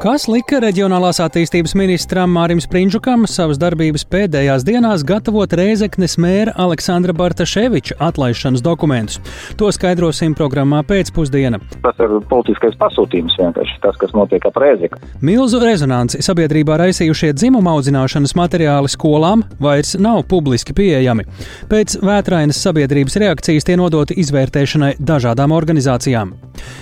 [0.00, 7.12] Kas lika reģionālās attīstības ministram Mārim Sprindžukam savas darbības pēdējās dienās gatavot Rēzeknes mēra Aleksandra
[7.18, 9.18] Bartaševiča atlaišanas dokumentus?
[9.60, 11.60] To skaidrosim programmā pēcpusdiena.
[11.84, 15.02] Tas ir politiskais pasūtījums vienkārši tas, kas notiek ap Rēzeku.
[15.20, 21.28] Milzu rezonanci sabiedrībā raisījušie dzimuma audzināšanas materiāli skolām vairs nav publiski pieejami.
[21.68, 26.32] Pēc vētrainas sabiedrības reakcijas tie nodoti izvērtēšanai dažādām organizācijām.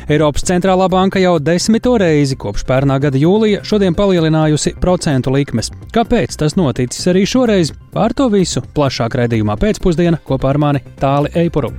[0.07, 5.71] Eiropas centrālā banka jau desmito reizi kopš pērnā gada jūlija šodien palielinājusi procentu likmes.
[5.95, 7.73] Kāpēc tas noticis arī šoreiz?
[7.95, 11.73] Pār to visu plašāk raidījumā pēcpusdienā kopā ar mani Tāli Eipuru.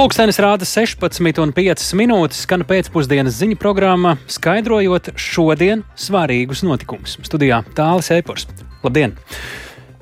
[0.00, 7.18] Pūkstens rāda 16,5 minūtes, skan pēcpusdienas ziņu programma, skaidrojot šodien svarīgus notikumus.
[7.20, 8.48] Studijā Tālis Eipors.
[8.80, 9.18] Labdien!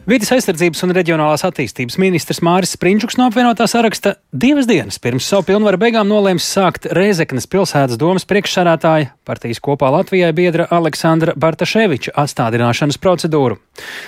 [0.08, 5.44] Vides aizsardzības un reģionālās attīstības ministrs Māris Sprindžuks no apvienotā saraksta divas dienas pirms savu
[5.50, 12.96] pilnvaru beigām nolēma sākt Rēzeknes pilsētas domas priekšsādātāja partijas kopā Latvijai biedra Aleksandra Bartaševiča atstādināšanas
[13.04, 13.58] procedūru.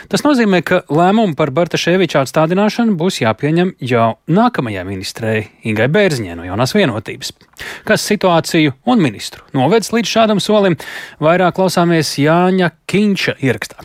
[0.08, 6.48] Tas nozīmē, ka lēmumu par Bartaševiča atstādināšanu būs jāpieņem jau nākamajai ministrei Ingai Bērziņai no
[6.48, 7.34] jaunās vienotības.
[7.84, 10.80] Kas situāciju un ministru novedis līdz šādam solim,
[11.20, 13.84] vairāk klausāmies Jāņa Kinča ierakstā.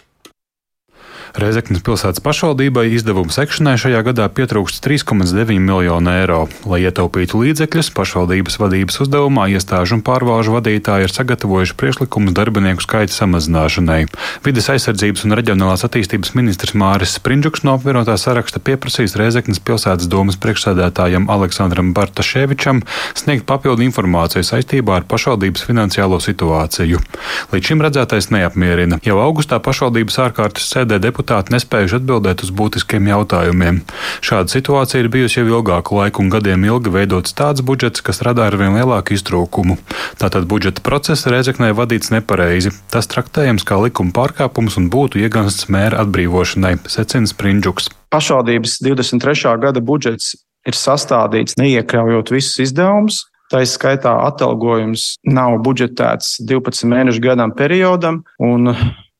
[1.36, 6.38] Reizeknas pilsētas pašvaldībai izdevumu sekšanai šajā gadā pietrūkst 3,9 miljonu eiro.
[6.64, 13.12] Lai ietaupītu līdzekļus, pašvaldības vadības uzdevumā iestāžu un pārvalžu vadītāji ir sagatavojuši priekšlikumus darbinieku skaita
[13.18, 14.06] samazināšanai.
[14.48, 20.40] Vides aizsardzības un reģionālās attīstības ministrs Māris Sprindžuks no apvienotā saraksta pieprasīs Reizeknas pilsētas domas
[20.40, 27.04] priekšsēdētājam Aleksandram Bartaševičam sniegt papildu informāciju saistībā ar pašvaldības finansiālo situāciju.
[27.52, 29.04] Līdz šim redzētais neapmierina.
[29.04, 33.82] Jau augustā pašvaldības ārkārtas sēdē deputāti deputāti nespējuši atbildēt uz būtiskiem jautājumiem.
[34.22, 38.46] Šāda situācija ir bijusi jau ilgāku laiku un gadiem ilgi veidots tāds budžets, kas rada
[38.46, 39.78] arvien lielāku iztrūkumu.
[40.22, 42.72] Tātad budžeta process Reizeknē vadīts nepareizi.
[42.94, 47.90] Tas traktējams kā likuma pārkāpums un būtu iegansts mēra atbrīvošanai, secina Sprindžuks.
[48.14, 49.58] Pašvaldības 23.
[49.66, 50.36] gada budžets
[50.66, 58.74] ir sastādīts neiekļaujot visus izdevumus, Tā izskaitā atalgojums nav budžetēts 12 mēnešu gadam periodam, un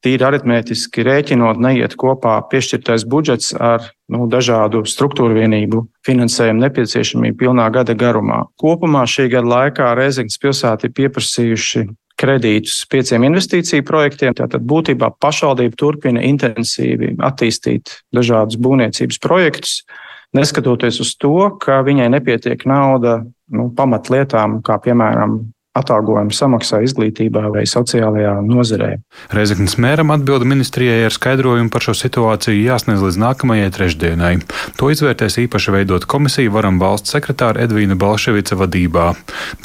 [0.06, 7.68] tīri aritmētiski rēķinot, neiet kopā piešķirtais budžets ar nu, dažādu struktūru vienību finansējumu nepieciešamību pilnā
[7.74, 8.44] gada garumā.
[8.62, 11.88] Kopumā šī gada laikā Reizeknas pilsēta ir pieprasījuši
[12.20, 14.36] kredītus pieciem investīciju projektiem.
[14.38, 19.80] Tātad būtībā pašvaldība turpina intensīvi attīstīt dažādus būvniecības projektus,
[20.36, 25.42] neskatoties uz to, ka viņai nepietiek nauda nu, pamatlietām, kā piemēram
[25.76, 28.92] atalgojumu samaksā izglītībā vai sociālajā nozarē.
[29.36, 34.34] Reizeknas mēram atbilda ministrijai ar skaidrojumu par šo situāciju jāsniedz līdz nākamajai trešdienai.
[34.80, 39.12] To izvērtēs īpaši veidot komisiju varam valsts sekretāra Edvīna Balševica vadībā.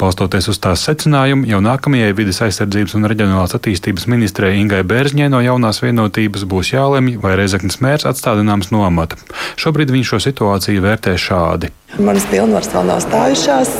[0.01, 5.39] Balstoties uz tās secinājumu, jau nākamajai vides aizsardzības un reģionālās attīstības ministrei Ingai Bērzņai no
[5.45, 9.19] jaunās vienotības būs jālemj, vai Reizeknas mērs atstādināms no amata.
[9.61, 11.71] Šobrīd viņš šo situāciju vērtē šādi.
[11.99, 13.71] Manas pilnvaras vēl nav stājušās.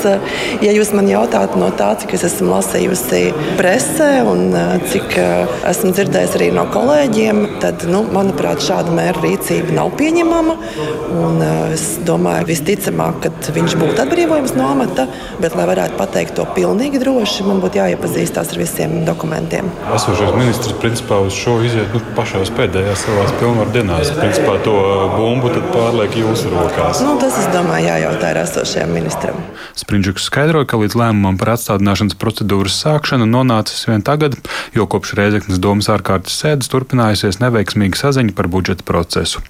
[0.60, 3.22] Ja jūs man jautājat no tā, cik es esmu lasījusi
[3.58, 4.54] presē un
[4.90, 5.16] cik
[5.70, 10.56] esmu dzirdējusi arī no kolēģiem, tad, nu, manuprāt, šāda mēra rīcība nav pieņemama.
[11.22, 15.06] Un, es domāju, visticamāk, ka viņš būtu atbrīvojams no amata,
[15.42, 19.70] bet, lai varētu pateikt to pilnīgi droši, man būtu jāiepazīstās ar visiem dokumentiem.
[19.96, 24.12] Esošais ministrs principā uz šo iziet nu, pašās pēdējās savās pilnvaru dienās.
[24.18, 24.76] Principā to
[25.16, 27.02] bumbu pārliek jūsu rokās.
[27.04, 29.38] Nu, tas, es domāju, jā, jājautā ir esošajam ministram.
[29.78, 34.36] Sprindžuks skaidroja, ka līdz lēmumam par atstādināšanas procedūras sākšanu nonācis vien tagad,
[34.76, 39.42] jo kopš Reizeknas domas ārkārtas sēdes turpinājusies neveiksmīga saziņa par budžeta procesu.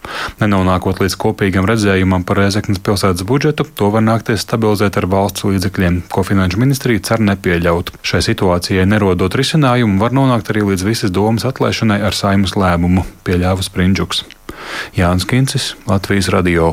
[0.42, 6.02] Nenonākot līdz kopīgam redzējumam par Reizeknas pilsētas budžetu, to var nākties stabilizēt ar valsts līdzekļiem,
[6.12, 7.94] ko Finanšu ministrija cer nepieļaut.
[8.02, 13.64] Šai situācijai nerodot risinājumu, var nonākt arī līdz visas domas atlaišanai ar saimas lēmumu, pieļāva
[13.66, 14.25] Sprindžuks.
[14.96, 16.72] Jānis Kincis, Latvijas radio.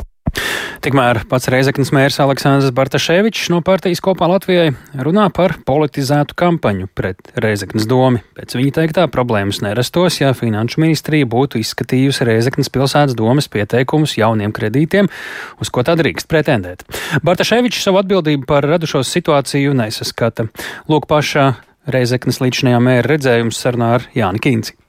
[0.80, 7.32] Tikmēr pats Reizeknas mērs Aleksandrs Bartaševičs no partijas kopā Latvijai runā par politizētu kampaņu pret
[7.36, 8.22] Reizeknas domu.
[8.38, 14.54] Pēc viņa teiktā problēmas nerastos, ja Finanšu ministrija būtu izskatījusi Reizeknas pilsētas domas pieteikumus jauniem
[14.56, 15.10] kredītiem,
[15.60, 16.86] uz ko tā drīkst pretendēt.
[17.26, 20.48] Bartaševičs savu atbildību par radušos situāciju nesaskata.
[20.88, 21.50] Lūk, pašā
[21.90, 24.80] Reizeknas līdzinājā mēra redzējums sarunā ar Jāni Kīnci.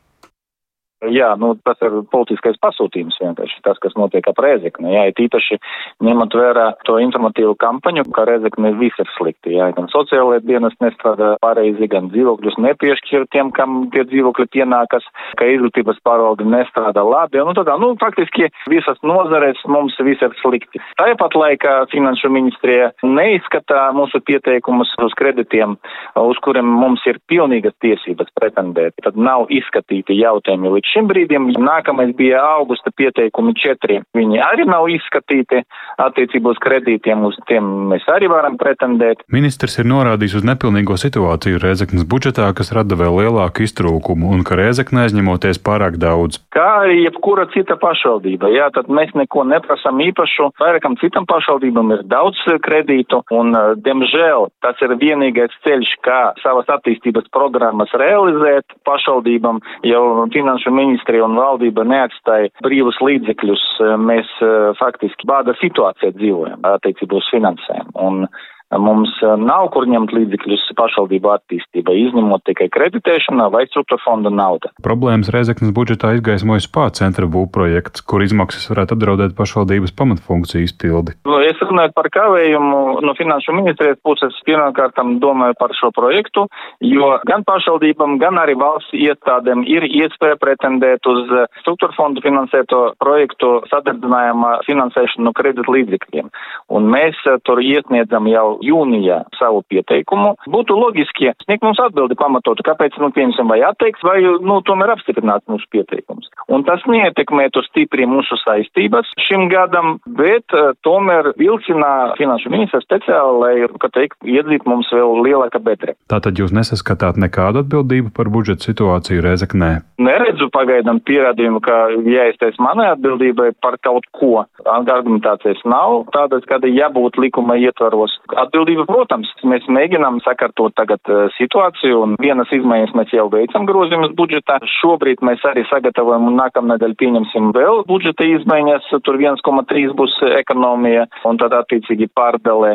[1.09, 4.92] Jā, nu, tas ir politiskais pasūtījums vienkārši tas, kas notiek ap Rēzekni.
[4.94, 5.57] Jā, it īpaši
[6.06, 9.56] ņemot vērā to informatīvu kampaņu, ka Rēzekni viss ir slikti.
[9.56, 15.07] Jā, gan sociālajie dienas nestrādā pareizi, gan dzīvokļus nepiešķir tiem, kam tie dzīvokļi pienākas,
[15.42, 17.42] ka izglītības pārvalde nestrādā labi.
[17.42, 20.83] Nu, tādā, nu, faktiski visas nozarēs mums viss ir slikti.
[21.01, 25.80] Tāpat laikā Finanšu ministrija neizskatā mūsu pieteikumus uz kreditiem,
[26.21, 28.94] uz kuriem mums ir pilnīgas tiesības pretendēt.
[29.01, 31.49] Tad nav izskatīti jautājumi līdz šim brīdim.
[31.61, 34.01] Nākamais bija augusta pieteikumi četri.
[34.17, 35.63] Viņi arī nav izskatīti
[36.01, 39.25] attiecībā uz kredītiem, uz tiem mēs arī varam pretendēt.
[39.31, 44.57] Ministrs ir norādījis uz nepilnīgo situāciju Rēzeknas budžetā, kas rada vēl lielāku iztrūkumu un ka
[44.59, 46.41] Rēzekne aizņemoties pārāk daudz.
[46.53, 50.51] Kā arī jebkura cita pašvaldība, jā, tad mēs neko neprasam īpašu.
[50.61, 53.53] Vairākam citam pašvaldībam ir daudz kredītu un,
[53.85, 60.03] diemžēl, tas ir vienīgais ceļš, kā savas attīstības programmas realizēt pašvaldībām, jau
[60.33, 63.65] finanšu ministrija un valdība neatstāja brīvus līdzekļus.
[64.01, 64.31] Mēs
[64.79, 67.93] faktiski bāda situācijā dzīvojam attiecībā uz finansēm.
[68.01, 68.25] Un
[68.71, 74.71] Mums nav kur ņemt līdzekļus pašvaldību attīstībai, izņemot tikai kreditēšana vai struktūra fonda nauda.
[74.85, 81.18] Problēmas Reizeknas budžetā izgaismojas spā centra būvprojekts, kur izmaksas varētu apdraudēt pašvaldības pamatfunkciju izpildi.
[81.27, 84.38] Nu, es runāju par kavējumu no finanšu ministrijas puses.
[84.47, 86.45] Pirmkārt, domāju par šo projektu,
[86.83, 91.27] jo gan pašvaldībam, gan arī valsts iestādēm ir iespēja pretendēt uz
[91.62, 96.31] struktūra fondu finansēto projektu sadarbinājumā finansēšanu no kredit līdzekļiem.
[96.71, 102.97] Un mēs tur iesniedzam jau jūnijā savu pieteikumu, būtu loģiski sniegt mums atbildi pamatotu, kāpēc,
[103.01, 106.29] nu, piemēram, vai atteiks, vai, nu, tomēr apstiprināt mūsu pieteikums.
[106.51, 113.37] Un tas neietekmētu stipri mūsu saistības šim gadam, bet uh, tomēr vilcinā finanšu ministrs speciāli,
[113.41, 115.95] lai, kā teikt, iedzīt mums vēl lielāka bedre.
[116.11, 119.71] Tātad jūs nesaskatāt nekādu atbildību par budžeta situāciju Rezeknē?
[120.01, 121.77] Neredzu pagaidām pierādījumu, ka
[122.09, 124.45] jāiztais manai atbildībai par kaut ko.
[124.65, 128.17] Argumentācijas nav tādas, kāda jābūt likuma ietvaros.
[128.51, 134.12] Atbildība, protams, mēs mēģinām sakārtot tagad uh, situāciju un vienas izmaiņas mēs jau veicam grozījumus
[134.18, 134.57] budžetā.
[134.74, 138.89] Šobrīd mēs arī sagatavojam un nākamnedēļ pieņemsim vēl budžeta izmaiņas.
[139.07, 142.74] Tur 1,3 būs ekonomija un tad attiecīgi pārdalē.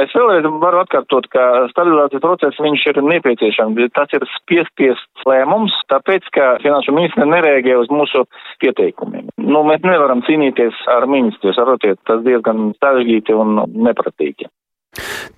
[0.00, 1.44] Es vēlreiz varu atkārtot, ka
[1.74, 3.92] stabilizācijas process viņš ir nepieciešams.
[3.98, 8.24] Tas ir spiesties lēmums, tāpēc, ka finanšu ministra nereaģē uz mūsu
[8.64, 9.28] pieteikumiem.
[9.44, 14.48] Nu, mēs nevaram cīnīties ar ministru, saprotiet, tas diezgan sarežģīti un nepratīgi.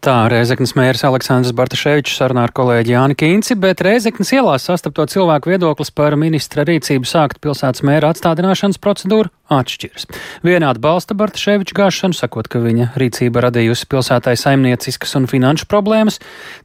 [0.00, 5.52] Tā Reizeknas mērs Aleksandrs Bartaševičs sarunā ar kolēģi Jāni Kīnci, bet Reizeknas ielās sastapto cilvēku
[5.52, 10.08] viedoklis par ministra rīcību sākt pilsētas mēra atstādināšanas procedūru atšķiras.
[10.46, 16.20] Vienā atbalsta Bartaševiča gāšanu, sakot, ka viņa rīcība radījusi pilsētai saimnieciskas un finanšu problēmas,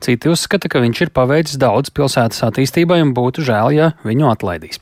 [0.05, 4.81] citi uzskata, ka viņš ir paveicis daudz pilsētas attīstībai un būtu žēl, ja viņu atlaidīs.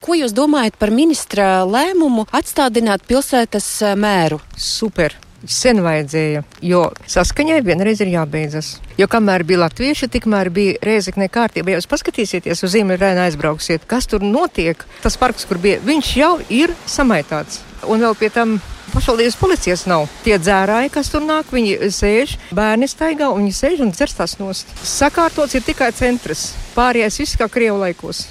[0.00, 4.40] Ko jūs domājat par ministra lēmumu atstādināt pilsētas mēru?
[4.56, 5.12] Super!
[5.46, 8.74] Sen vajadzēja, jo saskaņai vienreiz ir jābeidzas.
[9.00, 11.72] Jo kamēr bija latvieši, tikmēr bija reizekne kārtība.
[11.72, 16.34] Ja jūs paskatīsieties uz Ziemeļrēnu aizbrauksiet, kas tur notiek, tas parks, kur bija, viņš jau
[16.52, 17.62] ir samaitāts.
[17.88, 18.58] Un vēl pie tam
[18.92, 20.08] pašvaldības policijas nav.
[20.24, 24.74] Tie dzērāji, kas tur nāk, viņi sēž, bērni staigā un viņi sēž un dzerstās nost.
[24.84, 26.50] Sakārtots ir tikai centrs.
[26.76, 28.26] Pārējais viss kā Krievu laikos.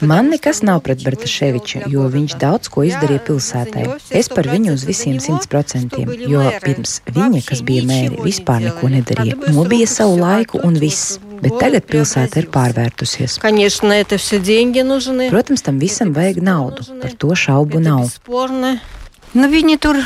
[0.00, 3.84] Man nekas nav pret Bartaševiču, jo viņš daudz ko izdarīja pilsētai.
[4.16, 8.90] Es par viņu uz visiem simt procentiem, jo pirms viņa, kas bija mēri, vispār neko
[8.96, 9.38] nedarīja.
[9.52, 11.18] Nobija savu laiku un viss.
[11.36, 13.36] Bet tagad pilsēta ir pārvērtusies.
[15.28, 18.08] Protams, tam visam vajag naudu, par to šaubu nav.
[19.36, 20.00] Nu, viņi tur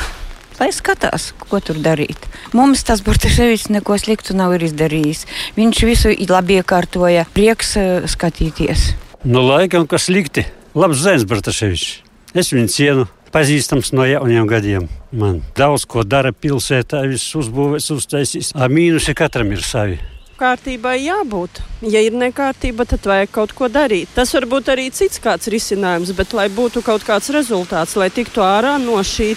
[0.61, 2.29] lai skatās, ko tur darīt.
[2.57, 5.25] Mums tas Bortaševičs neko sliktu nav izdarījis.
[5.57, 8.93] Viņš visu labi iekārtoja, prieks uh, skatīties.
[9.25, 10.47] Nu, laikam, kas slikti.
[10.77, 11.89] Labs zēns Bortaševičs.
[12.37, 13.09] Es viņu cienu.
[13.31, 14.89] Pazīstams no jauniem gadiem.
[15.15, 18.55] Man daudz ko dara pilsētā, viss uzbūvēts, uztaisīts.
[18.71, 20.01] Mīnusi katram ir savi
[20.41, 21.61] kārtībai jābūt.
[21.93, 24.09] Ja ir nekārtība, tad vajag kaut ko darīt.
[24.17, 28.45] Tas var būt arī cits kāds risinājums, bet lai būtu kaut kāds rezultāts, lai tiktu
[28.45, 29.35] ārā no šī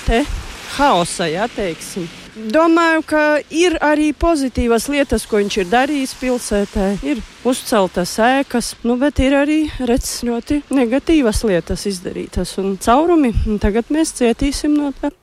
[0.77, 2.07] haosa, ja teiksim.
[2.33, 6.87] Domāju, ka ir arī pozitīvas lietas, ko viņš ir darījis pilsētā.
[7.05, 13.35] Ir uzceltas ēkas, nu, bet ir arī redz, ļoti negatīvas lietas izdarītas un caurumi.
[13.45, 15.13] Un tagad mēs cietīsim no tā.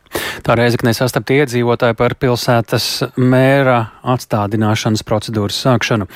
[0.47, 2.87] Tā Reizeknē sastapti iedzīvotāji par pilsētas
[3.21, 3.79] mēra
[4.15, 6.09] atstādināšanas procedūras sākšanu.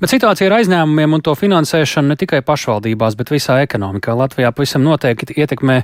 [0.00, 4.86] Bet situācija ar aizņēmumiem un to finansēšanu ne tikai pašvaldībās, bet visā ekonomikā Latvijā pavisam
[4.86, 5.82] noteikti ietekmē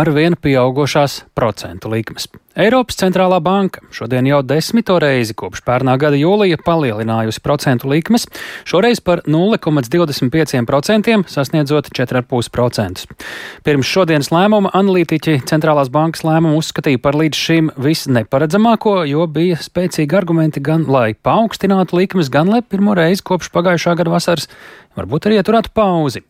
[0.00, 2.30] ar vien pieaugošās procentu likmes.
[2.54, 8.28] Eiropas centrālā banka šodien jau desmito reizi kopš pērnā gada jūlija palielinājusi procentu likmes,
[8.62, 13.18] šoreiz par 0,25% sasniedzot 4,5%.
[13.66, 20.14] Pirms šodienas lēmuma analītiķi centrālās bankas lēmumu uzskatīja par līdz šim visneparedzamāko, jo bija spēcīgi
[20.14, 24.46] argumenti gan lai paaugstinātu likmes, gan lai pirmo reizi kopš pagājušā gada vasaras
[24.94, 26.22] varbūt arī ieturētu pauzi.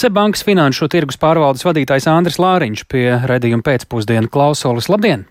[0.00, 4.88] Seibankas finanšu tirgus pārvaldes vadītājs Andris Lāriņš pie redzījuma pēcpusdienu klausulas.
[4.88, 5.28] Labdien!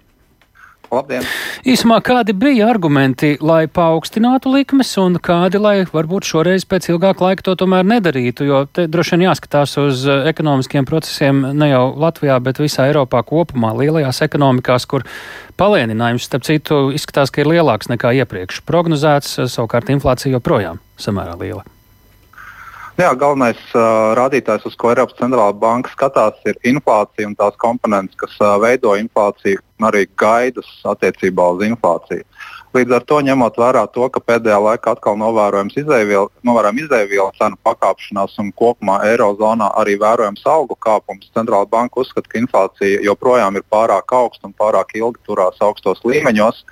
[0.91, 1.25] Labdien!
[1.67, 7.47] Īsumā, kādi bija argumenti, lai paaugstinātu likmes, un kādi, lai varbūt šoreiz pēc ilgāka laika
[7.49, 8.47] to tomēr nedarītu?
[8.47, 13.23] Jo te droši vien jāskatās uz eh, ekonomiskiem procesiem ne jau Latvijā, bet visā Eiropā
[13.27, 15.07] kopumā, lielajās ekonomikās, kur
[15.59, 21.67] palēninājums, starp citu, izskatās, ka ir lielāks nekā iepriekš prognozēts, savukārt inflācija joprojām samērā liela.
[22.97, 28.17] Jā, galvenais uh, rādītājs, uz ko Eiropas centrālā banka skatās, ir inflācija un tās komponentes,
[28.17, 32.25] kas uh, veido inflāciju un arī gaidas attiecībā uz inflāciju.
[32.73, 38.49] Līdz ar to, ņemot vērā to, ka pēdējā laikā atkal novērojams izēvielu cenu pakāpšanās un
[38.57, 44.49] kopumā Eirozonā arī vērojams algu kāpums, centrāla banka uzskata, ka inflācija joprojām ir pārāk augsta
[44.49, 46.65] un pārāk ilgi turās augstos līmeņos.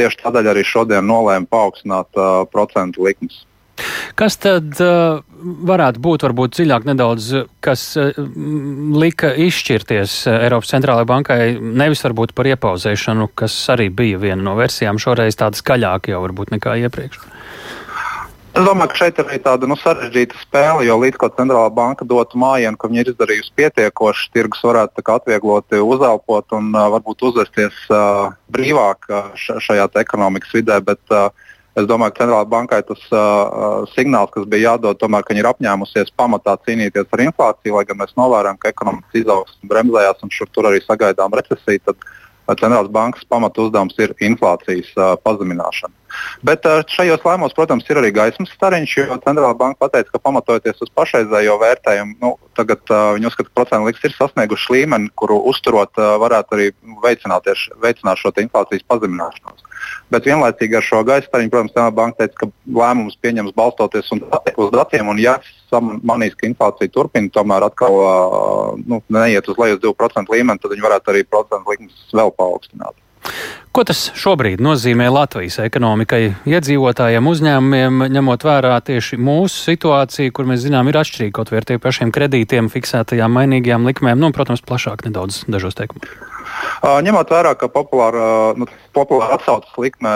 [0.00, 3.44] Tieši tādēļ arī šodien nolēma paaugstināt uh, procentu likmes.
[4.18, 5.20] Kas tad uh,
[5.68, 7.30] varētu būt varbūt dziļāk nedaudz,
[7.64, 8.12] kas uh,
[8.98, 14.56] lika izšķirties uh, Eiropas centrālajai bankai, nevis varbūt par iepauzēšanu, kas arī bija viena no
[14.58, 17.22] versijām, šoreiz tāda skaļāka jau varbūt nekā iepriekš?
[18.58, 22.06] Es domāju, ka šeit ir arī tāda nu, sarežģīta spēle, jo līdz ko centrālā banka
[22.08, 27.76] dotu mājienu, ka viņi ir izdarījusi pietiekoši, tirgus varētu atviegloti uzelpot un uh, varbūt uzvesties
[27.92, 30.80] uh, brīvāk uh, šajā ekonomikas vidē.
[30.82, 31.28] Bet, uh,
[31.78, 35.50] Es domāju, ka centrālajai bankai tas uh, signāls, kas bija jādod, tomēr, ka viņi ir
[35.52, 40.50] apņēmusies pamatā cīnīties ar inflāciju, lai gan mēs novērojam, ka ekonomikas izaugsme bremzējās un šur
[40.50, 41.84] tur arī sagaidām recesiju.
[41.86, 45.94] Tad, uh, centrālās bankas pamatu uzdevums ir inflācijas uh, pazemināšana.
[46.48, 50.80] Bet uh, šajos lēmumos, protams, ir arī gaismas stariņš, jo centrālā banka pateica, ka pamatojoties
[50.86, 55.40] uz pašreizējo vērtējumu, nu, tagad uh, viņi uzskata, ka procentu likmes ir sasnieguši līmeni, kuru
[55.52, 56.70] uzturot uh, varētu arī
[57.04, 59.67] veicināt šo inflācijas pazemināšanos.
[60.12, 64.70] Bet vienlaicīgi ar šo gaisa stariņu, protams, Centrālā banka teica, ka lēmums pieņems balstoties uz
[64.74, 65.36] datiem, un ja
[65.72, 67.98] manīs, ka inflācija turpina tomēr atkal
[68.84, 72.96] nu, neiet uz leju uz 2% līmeni, tad viņi varētu arī procentu likmes vēl paaugstināt.
[73.74, 80.64] Ko tas šobrīd nozīmē Latvijas ekonomikai, iedzīvotājiem, uzņēmumiem, ņemot vērā tieši mūsu situāciju, kur mēs
[80.64, 85.04] zinām, ir atšķirīga kaut vai ar tiem pašiem kredītiem, fiksētajām mainīgajām likmēm, nu, protams, plašāk
[85.06, 86.16] nedaudz dažos teikumos?
[87.04, 90.10] Ņemot vērā, ka populāra, nu, populāra atsauces likme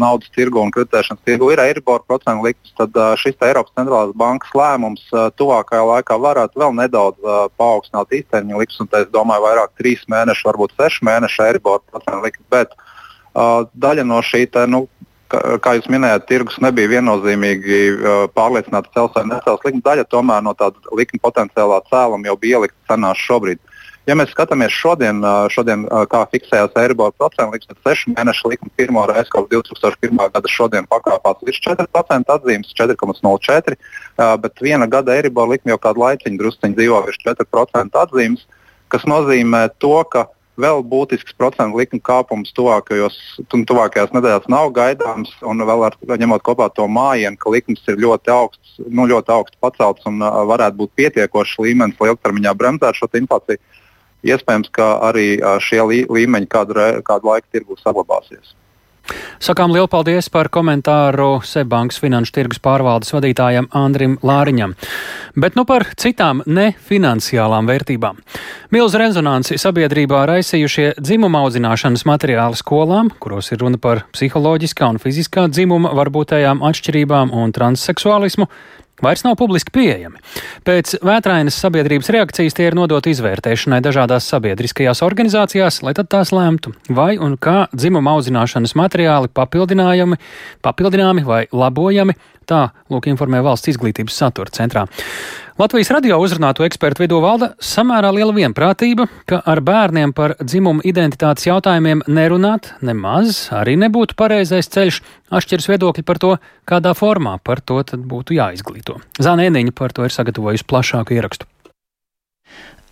[0.00, 5.04] naudas tirgu un kreditēšanas tirgu ir Eiribor procentu likmes, tad šis Eiropas centrālās bankas lēmums
[5.38, 10.76] tuvākajā laikā varētu vēl nedaudz paaugstināt īstermiņa likmes, un es domāju, vairāk trīs mēnešu, varbūt
[10.80, 12.48] sešu mēnešu Eiribor procentu likmes.
[12.52, 14.86] Bet uh, daļa no šī te, nu,
[15.28, 20.54] kā jūs minējāt, tirgus nebija viennozīmīgi uh, pārliecināts cels vai necels likuma daļa, tomēr no
[20.58, 23.62] tāda likuma potenciālā cēluma jau bija ielikt cenās šobrīd.
[24.06, 25.18] Ja mēs skatāmies šodien,
[25.50, 25.82] šodien
[26.12, 30.20] kā fiksējās Eiribor procentu likme, tad 6 mēnešu likme pirmo reizi kopš 2001.
[30.36, 33.74] gada šodien pakāpās līdz 4% atzīmes, 4,04%,
[34.44, 38.46] bet viena gada Eiribor likme jau kādu laiciņu drusciņu dzīvo virs 4% atzīmes,
[38.94, 40.28] kas nozīmē to, ka
[40.60, 43.16] vēl būtisks procentu likuma kāpums tuvākajos,
[43.50, 45.32] tuvākajās nedēļās nav gaidāms.
[45.42, 49.60] Un vēl ar, ņemot kopā to mājienu, ka likums ir ļoti augsts, nu, ļoti augsts
[49.60, 53.60] pacelts un varētu būt pietiekošs līmenis, lai ilgtermiņā bremzētu šo inflāciju.
[54.26, 55.26] Iespējams, ka arī
[55.62, 58.54] šie līmeņi kādu, kādu laiku tirgu saglabāsies.
[59.38, 64.74] Sakām lielu paldies par komentāru Seibankas finanšu tirgus pārvaldes vadītājam Andrim Lāriņam.
[65.38, 68.18] Bet nu par citām nefinanciālām vērtībām.
[68.74, 75.46] Milzu rezonanci sabiedrībā raisījušie dzimuma audzināšanas materiāli skolām, kuros ir runa par psiholoģiskā un fiziskā
[75.52, 78.48] dzimuma varbūtējām atšķirībām un transseksuālismu,
[79.04, 80.20] vairs nav publiski pieejami.
[80.66, 86.74] Pēc vētrainas sabiedrības reakcijas tie ir nodoti izvērtēšanai dažādās sabiedriskajās organizācijās, lai tad tās lemtu,
[86.88, 90.20] vai un kā dzimuma audzināšanas materiāli papildinājumi,
[90.64, 94.84] papildināmi vai labojami Tā lūk informē valsts izglītības satura centrā.
[95.56, 101.46] Latvijas radio uzrunāto ekspertu vidū valda samērā liela vienprātība, ka ar bērniem par dzimumu identitātes
[101.48, 105.00] jautājumiem nerunāt nemaz arī nebūtu pareizais ceļš.
[105.32, 106.34] Atšķiras viedokļi par to,
[106.68, 109.00] kādā formā par to būtu jāizglīto.
[109.16, 111.48] Zānēniņa par to ir sagatavojusi plašāku ierakstu.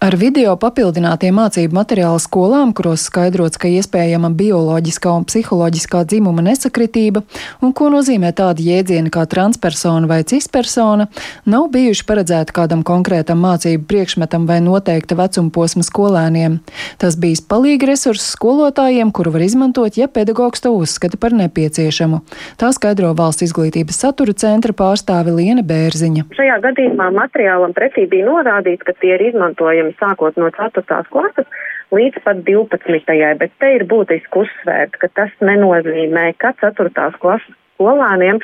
[0.04, 7.22] Ar video papildinātiem mācību materiālu skolām, kuros skaidrots, ka iespējama bioloģiskā un psiholoģiskā dzimuma nesakritība
[7.64, 11.06] un ko nozīmē tādi jēdzieni kā transpersona vai cispersona,
[11.48, 16.58] nav bijuši paredzēti kādam konkrētam mācību priekšmetam vai noteikta vecuma posma skolēniem.
[17.00, 22.20] Tas bijis palīgi resurss skolotājiem, kuru var izmantot, ja pedagogs to uzskata par nepieciešamu.
[22.60, 26.28] Tā skaidro valsts izglītības satura centra pārstāve Liena Bērziņa.
[26.36, 31.02] Šajā gadījumā materiālam pretī bija norādīts, ka tie ir izmantojami sākot no 4.
[31.10, 31.60] klases
[31.94, 33.18] līdz pat 12.
[33.40, 36.90] bet te ir būtiski uzsvērt, ka tas nenozīmē, ka 4.
[37.20, 38.38] klases skolēniem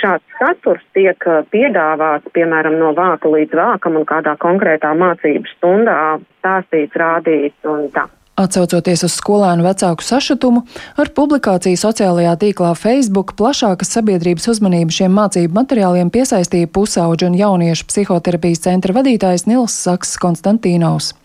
[0.00, 5.98] šāds saturs tiek uh, piedāvāts, piemēram, no vāka līdz vākam un kādā konkrētā mācību stundā
[6.38, 8.06] stāstīts, rādīts un tā.
[8.38, 10.60] Atcaucoties uz skolēnu vecāku sašutumu,
[10.94, 17.88] ar publikāciju sociālajā tīklā Facebook plašākas sabiedrības uzmanību šiem mācību materiāliem piesaistīja pusauģu un jauniešu
[17.90, 21.16] psihoterapijas centra vadītājs Nils Saks Konstantīnaus.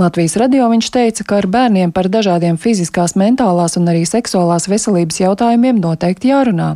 [0.00, 5.20] Latvijas radio viņš teica, ka ar bērniem par dažādiem fiziskās, mentālās un arī seksuālās veselības
[5.20, 6.70] jautājumiem noteikti jārunā.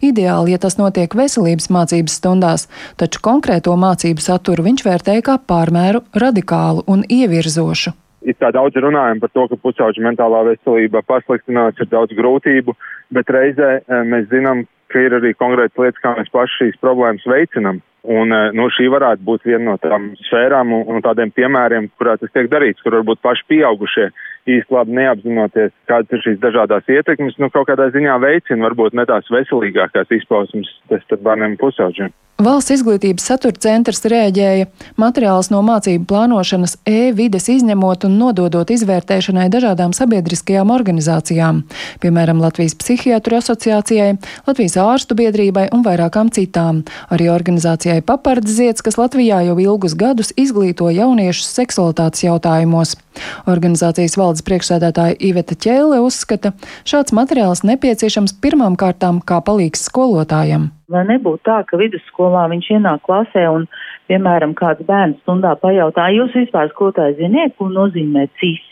[0.00, 2.64] Ideāli, ja tas notiek veselības mācības stundās,
[2.96, 7.92] taču konkrēto mācību saturu viņš vērtēja kā pārmēru radikālu un ievirzošu
[8.24, 12.76] it kā daudz runājam par to, ka pusauģa mentālā veselība pasliktinās, ir daudz grūtību,
[13.14, 17.26] bet reizē eh, mēs zinām, ka ir arī konkrētas lietas, kā mēs paši šīs problēmas
[17.28, 17.82] veicinam.
[18.04, 22.18] Un eh, nu, šī varētu būt viena no tām sfērām un, un tādiem piemēriem, kurā
[22.20, 24.10] tas tiek darīts, kur varbūt paši pieaugušie
[24.54, 29.06] īsti labi neapzinoties, kādas ir šīs dažādās ietekmes, nu kaut kādā ziņā veicina varbūt ne
[29.08, 32.12] tās veselīgākās izpausmes starp bērniem pusauģiem.
[32.42, 34.66] Valsts izglītības satura centrs rēģēja
[34.98, 41.60] materiālus no mācību plānošanas e-vides izņemot un nododot izvērtēšanai dažādām sabiedriskajām organizācijām,
[42.02, 44.16] piemēram, Latvijas psihiatru asociācijai,
[44.48, 46.82] Latvijas ārstu biedrībai un vairākām citām,
[47.14, 52.98] arī organizācijai Papardziets, kas Latvijā jau ilgus gadus izglīto jauniešus seksualitātes jautājumos.
[53.46, 56.50] Organizācijas valdes priekšsēdētāja Iveta Ķēle uzskata,
[56.82, 60.72] šāds materiāls nepieciešams pirmām kārtām kā palīgs skolotājam.
[60.92, 63.64] Lai nebūtu tā, ka vidusskolā viņš ienāk klasē un,
[64.10, 68.66] piemēram, kāds bērns stundā pajautā, jūs vispār skolotāji ziniet, ko nozīmē cis?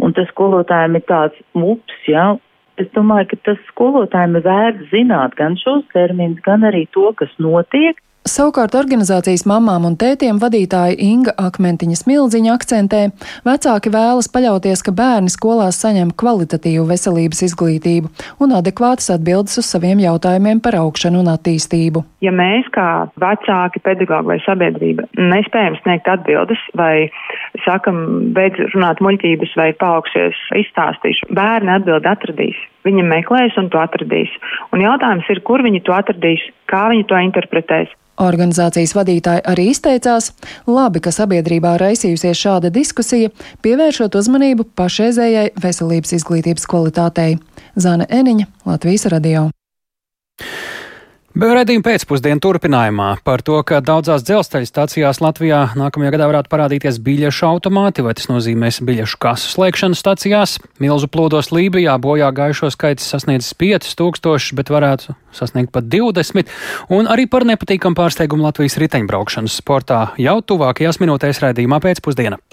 [0.00, 2.32] Un tas skolotājiem ir tāds ups, jā.
[2.32, 2.40] Ja?
[2.80, 7.32] Es domāju, ka tas skolotājiem ir vērts zināt gan šos terminus, gan arī to, kas
[7.36, 13.00] notiek, Savukārt organizācijas mamām un tētiem vadītāja Inga Akmentiņa Smildziņa akcentē,
[13.42, 19.98] vecāki vēlas paļauties, ka bērni skolās saņem kvalitatīvu veselības izglītību un adekvātas atbildes uz saviem
[20.04, 22.04] jautājumiem par augšanu un attīstību.
[22.22, 22.88] Ja mēs kā
[23.18, 27.08] vecāki, pedagogi vai sabiedrība nespējam sniegt atbildes vai
[27.66, 32.68] sakam, beidz runāt muļķības vai paaugšies izstāstīšu, bērni atbildi atradīs.
[32.86, 34.30] Viņa meklēs un to atradīs.
[34.74, 37.92] Un jautājums ir, kur viņi to atradīs, kā viņi to interpretēs.
[38.22, 40.32] Organizācijas vadītāji arī izteicās,
[40.68, 43.32] labi, ka sabiedrībā raisījusies šāda diskusija,
[43.64, 47.40] pievēršot uzmanību pašreizējai veselības izglītības kvalitātei.
[47.74, 49.48] Zana Eniņa, Latvijas radio.
[51.32, 57.46] Redzījuma pēcpusdienu turpinājumā par to, ka daudzās dzelzceļa stācijās Latvijā nākamajā gadā varētu parādīties biļešu
[57.48, 60.58] automāti, vai tas nozīmēs biļešu kasu slēgšanu stācijās.
[60.82, 66.52] Milzu plūdos Lībijā bojā gājušo skaits sasniedzis 5000, bet varētu sasniegt pat 20,
[66.92, 72.44] un arī par nepatīkamu pārsteigumu Latvijas riteņbraukšanas sportā jau tuvākajās minūtēs redzījumā pēcpusdienā.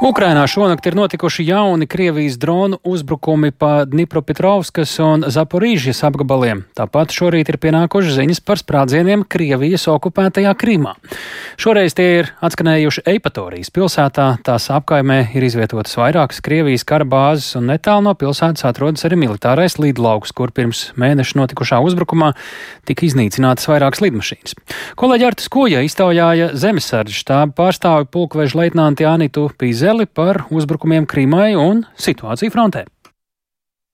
[0.00, 6.62] Ukrainā šonakt ir notikuši jauni Krievijas dronu uzbrukumi pa Dnipropetrovskas un Zaporīžas apgabaliem.
[6.72, 10.94] Tāpat šorīt ir pienākušas ziņas par sprādzieniem Krievijas okupētajā Krimā.
[11.60, 17.68] Šoreiz tie ir atskanējuši Eipatorijas pilsētā, tās apkaimē ir izvietotas vairākas Krievijas kara bāzes un
[17.68, 22.32] netālu no pilsētas atrodas arī militārais lidlauks, kur pirms mēneša notikušā uzbrukumā
[22.88, 24.56] tika iznīcinātas vairākas lidmašīnas.
[24.96, 31.56] Kolēģi Artis Koja iztaujāja zemesardžu štābu pārstāvi pulkveža leitnanti Anitu Pīze Izraeli par uzbrukumiem Krimai
[31.58, 32.84] un situāciju frontē.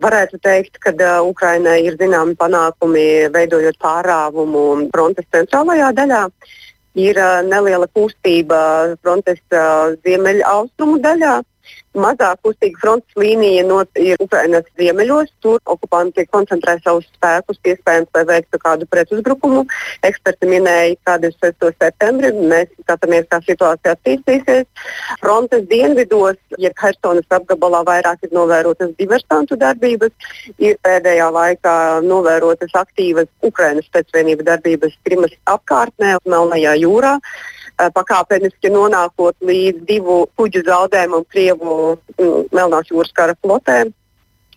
[0.04, 6.18] Varētu teikt, ka uh, Ukrainai ir zināmi panākumi veidojot pārāvumu frontes centrālajā daļā.
[7.00, 8.58] Ir uh, neliela kustība
[9.00, 11.38] frontes uh, ziemeļaustrumu daļā.
[11.96, 15.30] Mazāk kustīga frontes līnija no, ir Ukrainas ziemeļos.
[15.44, 19.64] Tur okupanti koncentrē savus spēkus, iespējams, lai veiktu kādu pretuzbrukumu.
[20.04, 21.72] Eksperti minēja, ka 26.
[21.80, 24.68] septembrī mēs skatāmies, kā situācija attīstīsies.
[25.22, 30.12] Frontes dienvidos, ja Helsonas apgabalā vairāk ir novērotas diversantu darbības,
[30.60, 37.16] ir pēdējā laikā novērotas aktīvas Ukrainas pēcvienība darbības Krimas apkārtnē, Melnajā jūrā.
[37.76, 41.74] Eh, pakāpeniski nonākot līdz divu kuģu zaudējumam Krievu
[42.16, 43.84] mm, Melnās jūras kara flotē.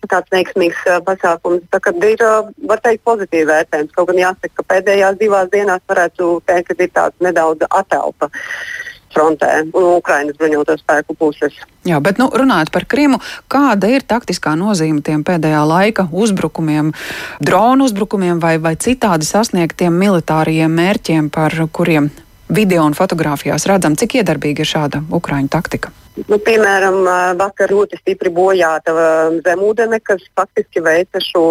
[0.08, 1.66] tāds veiksmīgs uh, pasākums.
[1.68, 3.92] Tā kā ir, uh, var teikt, pozitīvi vērtējums.
[3.92, 8.30] Kaut gan jāsaka, ka pēdējās divās dienās varētu teikt, ka ir tāds nedaudz atelpa
[9.12, 11.60] frontē un Ukrainas bruņoto spēku puses.
[11.84, 13.20] Jā, bet nu, runājot par Krimu,
[13.52, 16.94] kāda ir taktiskā nozīme tiem pēdējā laika uzbrukumiem,
[17.44, 22.12] dronu uzbrukumiem vai, vai citādi sasniegtiem militāriem mērķiem, par kuriem
[22.50, 25.94] video un fotografijās redzam, cik iedarbīga ir šāda Ukraiņu taktika?
[26.28, 26.98] Nu, piemēram,
[27.40, 28.92] vakar ļoti stipri bojāta
[29.46, 31.44] zemūdene, kas faktiski veica šo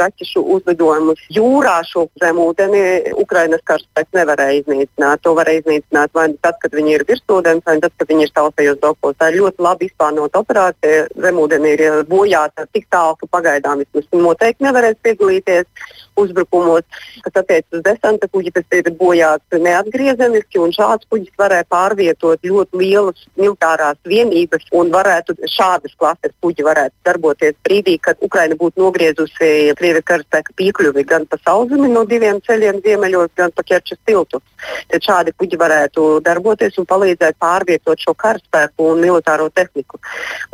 [0.00, 1.76] raķešu uzlidojumus jūrā.
[1.86, 5.22] Šo zemūdeni Ukrainas karaspēks nevarēja iznīcināt.
[5.22, 8.32] To varēja iznīcināt vai nu tad, kad viņi ir virsūdens, vai tad, kad viņi ir
[8.32, 9.18] sausajos dokos.
[9.20, 11.06] Tā ir ļoti labi izplānota operācija.
[11.28, 15.90] Zemūdeni ir bojāta tik tālu, ka pagaidām vismaz noteikti nevarēs piedalīties
[16.24, 16.86] uzbrukumos,
[17.24, 22.80] kas attiecas uz desanta kuģi, kas ir bojāts neatgriezeniski, un šāds kuģis varēja pārvietot ļoti
[22.80, 29.50] lielas militārās vienības, un varētu šādas klases kuģi varētu darboties brīdī, kad Ukraina būtu nogriezusi
[29.78, 34.40] Krievijas karaspēka piekļuvi gan pa sauszemi no diviem ceļiem ziemeļos, gan pa ķerčas tiltu.
[34.90, 40.00] Tad šādi kuģi varētu darboties un palīdzēt pārvietot šo karaspēku un militāro tehniku.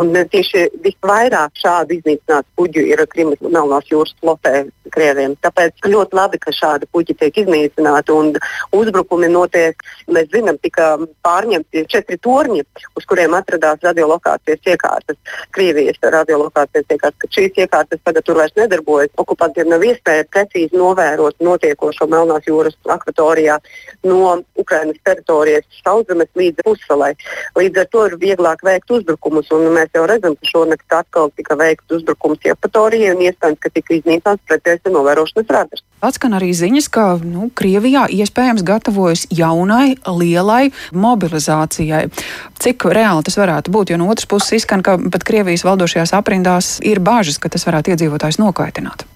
[0.03, 5.35] Un tieši visvairāk šādu iznīcinātu kuģu ir Krimas Melnās jūras flotē Krieviem.
[5.43, 8.33] Tāpēc ļoti labi, ka šādi kuģi tiek iznīcināti un
[8.77, 9.81] uzbrukumi notiek.
[10.13, 12.65] Mēs zinām, tika pārņemti četri torņi,
[12.97, 15.17] uz kuriem atradās radiolokācijas iekārtas.
[15.55, 19.13] Krievijas radiolokācijas iekārtas, ka šīs iekārtas tagad tur vairs nedarbojas.
[19.17, 23.59] Okupantiem nav iespēja precīzi novērot notiekošo Melnās jūras akvatorijā
[24.05, 27.15] no Ukrainas teritorijas sauszemes līdz pussalai.
[27.57, 31.57] Līdz ar to ir vieglāk veikt uzbrukumus, un mēs jau redzam, ka šonakt atkal tika
[31.59, 35.85] veikts uzbrukums Jevpatorijai un iespējams, ka tika iznīcināts pretējas novērošanas radars.
[36.05, 42.03] Atskan arī ziņas, ka nu, Krievijā iespējams gatavojas jaunai, lielai mobilizācijai.
[42.61, 43.93] Cik reāli tas varētu būt?
[43.93, 47.95] Jo no otras puses izskan, ka pat Krievijas valdošajās aprindās ir bāžas, ka tas varētu
[47.95, 49.07] iedzīvotājs nokaitināt.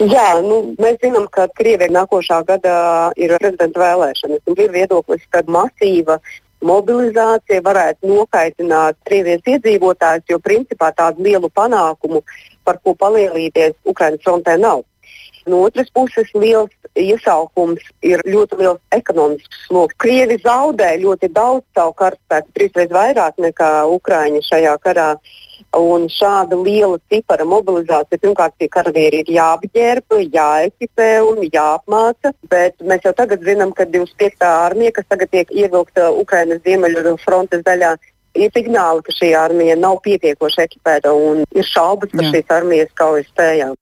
[0.00, 2.78] Jā, nu, mēs zinām, ka Krievijai nākošā gada
[3.20, 4.42] ir prezidenta vēlēšanas.
[4.56, 6.18] Ir viedoklis, ka masīva
[6.64, 12.24] mobilizācija varētu nokaitināt Krievijas iedzīvotājus, jo principā tādu lielu panākumu,
[12.64, 14.84] par ko palielīties Ukraiņas frontē nav.
[15.46, 19.96] No otras puses, liels iesaukums ir ļoti liels ekonomisks sloks.
[20.00, 25.10] Krievi zaudē ļoti daudz savu karaspēku, trīsreiz vairāk nekā Ukraiņa šajā karā.
[25.74, 32.32] Un šāda liela cipara mobilizācija pirmkārt tie karavīri ir jāapģērba, jāekipē un jāapmāca.
[32.50, 34.40] Bet mēs jau tagad zinām, ka 25.
[34.48, 37.96] armija, kas tagad tiek ievilkta Ukrainas ziemeļu frontes daļā,
[38.34, 43.30] ir signāli, ka šī armija nav pietiekoši ekipēta un ir šaubas par šīs armijas kaujas
[43.32, 43.74] spējām.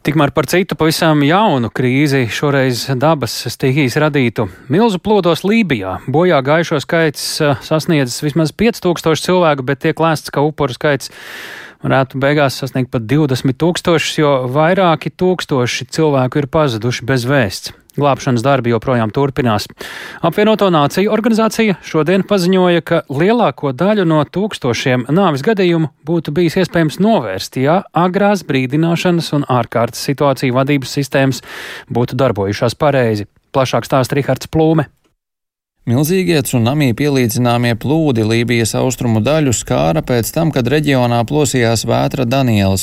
[0.00, 5.98] Tikmēr par citu pavisam jaunu krīzi, šoreiz dabas stihijas radītu milzu plodos Lībijā.
[6.08, 11.12] Bojā gājušo skaits eh, sasniedzis vismaz 5000 cilvēku, bet tiek lēsts, ka upuru skaits
[11.84, 17.74] varētu beigās sasniegt pat 20 tūkstošus, jo vairāki tūkstoši cilvēku ir pazuduši bez vēsts.
[17.98, 19.66] Glābšanas darbi joprojām turpinās.
[20.26, 27.00] Apvienoto nāciju organizācija šodien paziņoja, ka lielāko daļu no tūkstošiem nāvis gadījumu būtu bijis iespējams
[27.02, 31.42] novērst, ja agrās brīdināšanas un ārkārtas situāciju vadības sistēmas
[31.90, 33.26] būtu darbojušās pareizi.
[33.50, 34.86] Plašāk stāsta Rihards Plūme.
[35.88, 42.82] Milzīgie tsunami pielīdzināmie plūdi Lībijas austrumu daļu skāra pēc tam, kad reģionā plosījās vētra Danielas.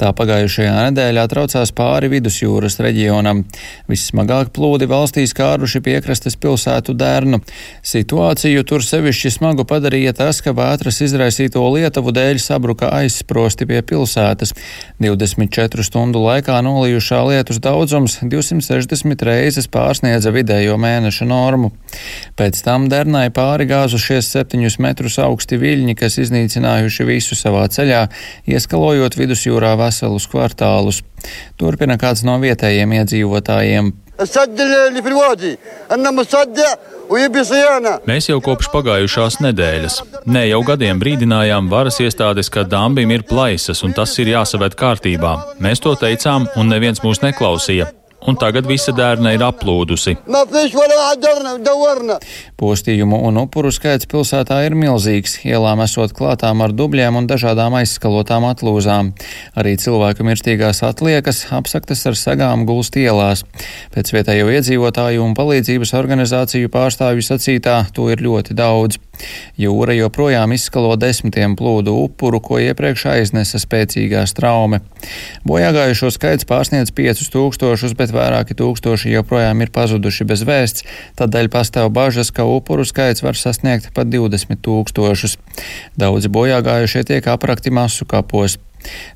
[0.00, 3.42] Tā pagājušajā nedēļā traucās pāri vidusjūras reģionam.
[3.92, 7.42] Vissmagāk plūdi valstī skāruši piekrastes pilsētu Dērnu.
[7.84, 14.54] Situāciju tur sevišķi smagu padarīja tas, ka vētras izraisīto lietuvu dēļ sabruka aizsprosti pie pilsētas.
[15.04, 21.74] 24 stundu laikā nolijušā lietus daudzums 260 reizes pārsniedza vidējo mēneša normu.
[22.38, 28.04] Pēc tam Dernai pāri gāzušies septiņus metrus augsti viļņi, kas iznīcinājuši visu savā ceļā,
[28.46, 31.02] ieskalojot vidusjūrā veselus kvartālus.
[31.58, 33.90] Turpina kāds no vietējiem iedzīvotājiem.
[38.06, 43.82] Mēs jau kopš pagājušās nedēļas, ne jau gadiem brīdinājām varas iestādes, ka dambim ir plaisas
[43.82, 45.38] un tas ir jāsavērt kārtībā.
[45.58, 47.90] Mēs to teicām, un neviens mūs neklausīja
[48.28, 50.18] un tagad visa dērna ir aplūdusi.
[52.58, 58.44] Postījumu un upuru skaits pilsētā ir milzīgs, ielām esot klātām ar dubļiem un dažādām aizskalotām
[58.50, 59.12] atlūzām.
[59.58, 63.44] Arī cilvēku mirstīgās atliekas apsaktas ar sagām gulst ielās.
[63.94, 69.00] Pēc vietējo iedzīvotāju un palīdzības organizāciju pārstāvju sacītā to ir ļoti daudz.
[69.58, 74.80] Jūra joprojām izskalo desmitiem plūdu upuru, ko iepriekš aiznesa spēcīgā straume.
[75.48, 80.86] Bojāgājušo skaits pārsniedz 5000, bet vairāki tūkstoši joprojām ir pazuduši bez vēsts,
[81.18, 85.38] tādēļ pastāv bažas, ka upuru skaits var sasniegt pat 20 tūkstošus.
[85.98, 88.58] Daudzi bojāgājušie tiek aprakti masu kapos.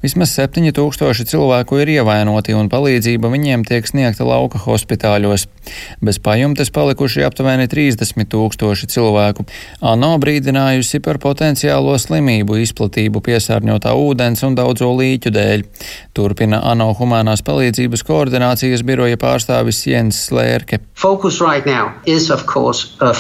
[0.03, 5.46] Vismaz 7000 cilvēku ir ievainoti un palīdzība viņiem tiek sniegta lauka hospitāļos.
[6.03, 9.46] Bez pajumtes palikuši aptuveni 30 tūkstoši cilvēku.
[9.81, 15.64] ANO brīdinājusi par potenciālo slimību izplatību piesārņotā ūdens un daudzo līķu dēļ.
[16.12, 20.83] Turpina ANO humanās palīdzības koordinācijas biroja pārstāvis Jens Slērke.
[21.42, 21.66] Right
[22.07, 23.12] is, course, uh,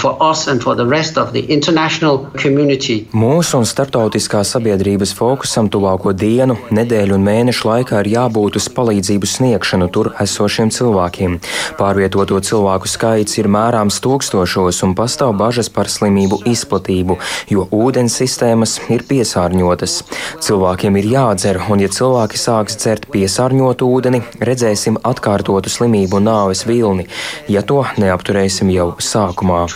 [3.14, 8.68] Mūsu un starptautiskā sabiedrības fokusam tuvāko dienu dienu, nedēļu un mēnešu laikā ir jābūt uz
[8.72, 11.38] palīdzību sniegšanu tur esošiem cilvēkiem.
[11.78, 17.18] Pārvietoto cilvēku skaits ir mērāms tūkstošos un pastāv bažas par slimību izplatību,
[17.52, 19.98] jo ūdens sistēmas ir piesārņotas.
[20.46, 26.64] Cilvēkiem ir jādzer, un ja cilvēki sāks dzert piesārņotu ūdeni, redzēsim atkārtotu slimību un nāves
[26.68, 27.08] vilni,
[27.52, 29.66] ja to neapturēsim jau sākumā.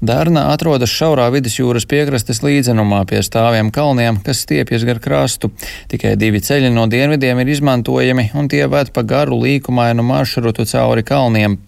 [0.00, 5.50] Dārna atrodas šaurā vidusjūras piekrastes līdzenumā pie stāviem kalniem, kas stiepjas gar krastu.
[5.90, 11.04] Tikai divi ceļi no dienvidiem ir izmantojami, un tie ved pa garu līkumainu maršrutu cauri
[11.06, 11.58] kalniem.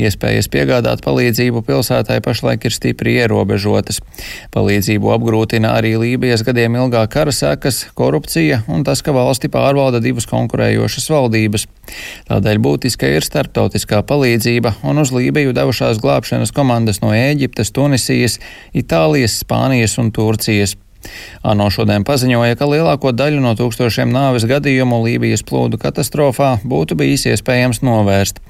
[0.00, 4.00] Iespējas piegādāt palīdzību pilsētai pašlaik ir stipri ierobežotas.
[4.54, 10.28] Palīdzību apgrūtina arī Lībijas gadiem ilgā kara sekas, korupcija un tas, ka valsti pārvalda divas
[10.30, 11.66] konkurējošas valdības.
[12.30, 18.38] Tādēļ būtiska ir starptautiskā palīdzība, un uz Lībiju devušās glābšanas komandas no Ēģiptes, Tunisijas,
[18.76, 20.76] Itālijas, Spānijas un Turcijas.
[21.46, 27.26] ANO šodien paziņoja, ka lielāko daļu no tūkstošiem nāves gadījumu Lībijas plūdu katastrofā būtu bijis
[27.30, 28.40] iespējams novērst.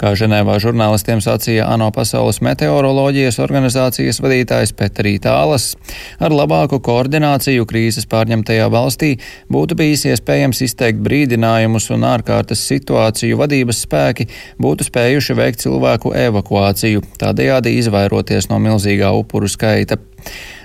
[0.00, 5.74] Kā Ženēvā žurnālistiem sacīja ANO Pasaules meteoroloģijas organizācijas vadītājs Petrī Tālas,
[6.22, 9.14] ar labāku koordināciju krīzes pārņemtajā valstī
[9.52, 14.28] būtu bijis iespējams izteikt brīdinājumus un ārkārtas situāciju vadības spēki
[14.62, 20.00] būtu spējuši veikt cilvēku evakuāciju, tādējādi izvairoties no milzīgā upuru skaita.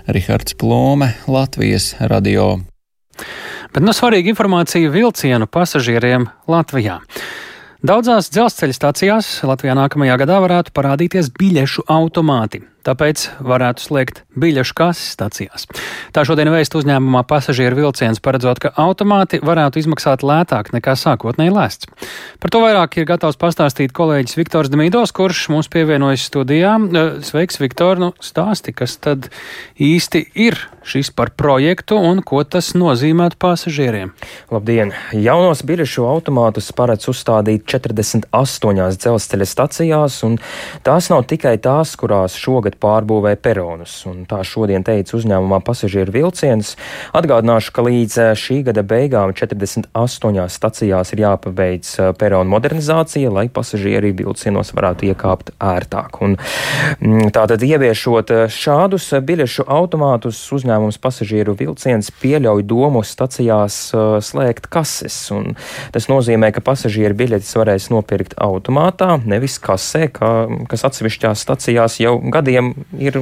[0.08, 2.60] Rihards Plūme, Latvijas radio.
[3.74, 7.00] Bet no svarīga informācija vilcienu pasažieriem Latvijā.
[7.84, 15.14] Daudzās dzelzceļa stācijās Latvijā nākamajā gadā varētu parādīties biļešu automāti tāpēc varētu slēgt biļešu kases
[15.16, 15.66] stacijās.
[16.16, 21.90] Tā šodien vēst uzņēmumā pasažieru vilciens paredzot, ka automāti varētu izmaksāt lētāk nekā sākotnēji lēsts.
[22.44, 26.76] Par to vairāk ir gatavs pastāstīt kolēģis Viktors Demīdos, kurš mums pievienojas studijā.
[27.24, 28.02] Sveiks, Viktor!
[28.04, 29.30] Nu, stāsti, kas tad
[29.82, 34.12] īsti ir šis par projektu un ko tas nozīmētu pasažieriem?
[34.52, 34.92] Labdien!
[35.16, 40.38] Jaunos biļešu automātus paredz uzstādīt 48 dzelzceļa stacijās, un
[40.86, 43.96] tās nav tikai tās, kurās šogad pārbūvē peronus.
[44.10, 46.76] Un tā šodien teica uzņēmumā pasažieru vilciens.
[47.16, 53.48] Atgādināšu, ka līdz eh, šī gada beigām 48 stacijās ir jāpabeidz eh, peronu modernizācija, lai
[53.54, 56.20] pasažieri vilcienos varētu iekāpt ērtāk.
[56.26, 56.38] Un,
[57.00, 63.80] mm, tātad ieviešot eh, šādus biļešu automātus, uzņēmums pasažieru vilciens pieļauj domu stacijās
[64.24, 65.16] slēgt kases.
[65.94, 70.32] Tas nozīmē, ka pasažieru biļetes varēs nopirkt automātā, nevis kasē, kā,
[70.70, 73.20] kas atsevišķās stacijās jau gadiem ir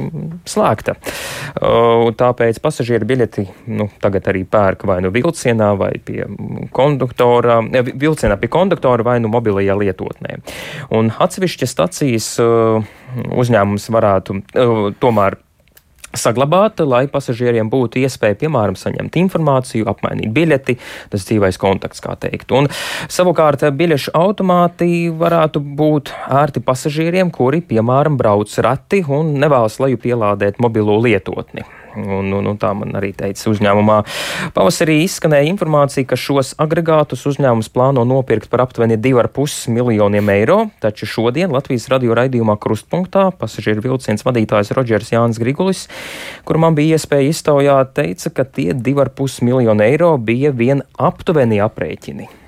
[0.48, 0.96] slēgta.
[2.18, 6.26] Tāpēc pasažieru biļeti nu, tagad arī pērk vai nu vilcienā, vai pie
[6.74, 7.60] konduktora,
[7.92, 10.40] vilcienā pie konduktora vai nu mobilajā lietotnē.
[10.94, 14.40] Un atsevišķas stacijas uzņēmums varētu
[15.02, 15.38] tomēr
[16.18, 20.78] saglabāta, lai pasažieriem būtu iespēja, piemēram, saņemt informāciju, apmainīt biļeti,
[21.12, 22.52] tas dzīvais kontakts, kā teikt.
[22.56, 22.70] Un
[23.12, 30.60] savukārt biļešu automāti varētu būt ērti pasažieriem, kuri, piemēram, brauc rati un nevēlas leju pielādēt
[30.62, 31.66] mobilo lietotni.
[31.96, 33.98] Un, un, un tā man arī teica uzņēmumā.
[34.56, 41.08] Pavasarī izskanēja informācija, ka šos agregātus uzņēmums plāno nopirkt par aptuveni 2,5 miljoniem eiro, taču
[41.08, 45.86] šodien Latvijas radio raidījumā Krustpunktā pasažieru vilciens vadītājs Rodžers Jānis Grigulis,
[46.48, 52.41] kur man bija iespēja iztaujāt, teica, ka tie 2,5 miljoni eiro bija vien aptuveni aprēķini.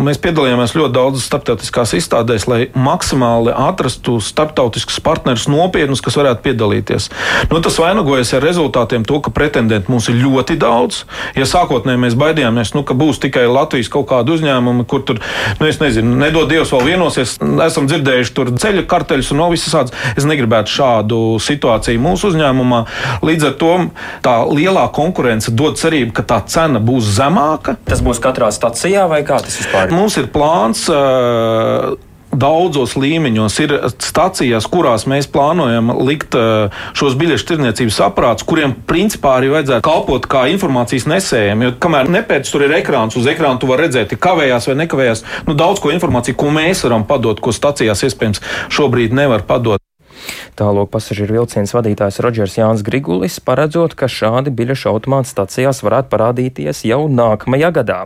[0.00, 7.10] Mēs piedalījāmies ļoti daudzās starptautiskās izstādēs, lai maksimāli atrastu starptautiskus partnerus nopietnus, kas varētu piedalīties.
[7.50, 11.02] Nu, tas vainagojas ar rezultātiem, to, ka pretendentu mums ir ļoti daudz.
[11.36, 15.20] Ja sākotnēji mēs baidījāmies, nu, ka būs tikai Latvijas kaut kāda uzņēmuma, kur tur,
[15.60, 17.36] nu, es nezinu, nedod Dievs vēl vienosies,
[17.66, 20.08] esam dzirdējuši tur ceļa karteļus un no visas tādas.
[20.16, 22.80] Es negribētu šādu situāciju mūsu uzņēmumā.
[23.26, 23.74] Līdz ar to
[24.24, 27.76] tā lielā konkurence dod cerību, ka tā cena būs zemāka.
[27.88, 29.89] Tas būs katrā stacijā vai kā tas vispār?
[29.90, 30.86] Mums ir plāns.
[30.90, 31.98] Uh,
[32.30, 33.56] daudzos līmeņos.
[33.64, 36.36] Ir stācijas, kurās mēs plānojam likt
[36.96, 41.66] šos biļešu tirniecības aparātus, kuriem principā arī vajadzētu kalpot kā informācijas nesējiem.
[41.66, 45.26] Jo kamēr nepēc tur ir ekrāns, uz ekrāna tu vari redzēt, ir kavējās vai nekavējās.
[45.50, 49.82] Nu, daudz ko informāciju, ko mēs varam padot, ko stācijās iespējams šobrīd nevar padot.
[50.58, 56.82] Tālāk pasažieru vilciens vadītājs Rodžers Jānis Grigulis paredzot, ka šādi biļešu automātu stacijās varētu parādīties
[56.88, 57.98] jau nākamajā gadā.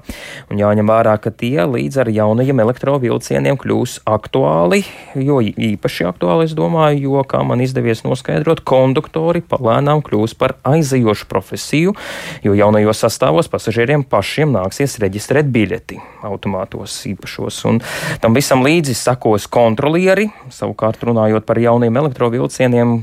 [0.53, 4.83] Un jāņem vērā, ka tie līdz ar jaunajiem elektrovilcieniem kļūs aktuāli,
[5.17, 11.29] jo īpaši aktuāli, es domāju, jo, kā man izdevies noskaidrot, konduktori palēnām kļūs par aizejošu
[11.31, 11.97] profesiju,
[12.45, 17.65] jo jaunajos sastāvos pasažieriem pašiem nāksies reģistrēt biļeti automātos īpašos.
[17.73, 17.81] Un
[18.21, 22.34] tam visam līdzi sakos kontrolieri, savukārt runājot par jauniem elektrovilcieniem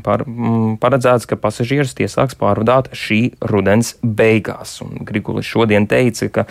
[0.04, 4.78] par, m, mm, paredzēts, ka pasažierus tie sāks pārvadāt šī rudens beigās.
[4.86, 6.46] Un Grigulis šodien teica, ka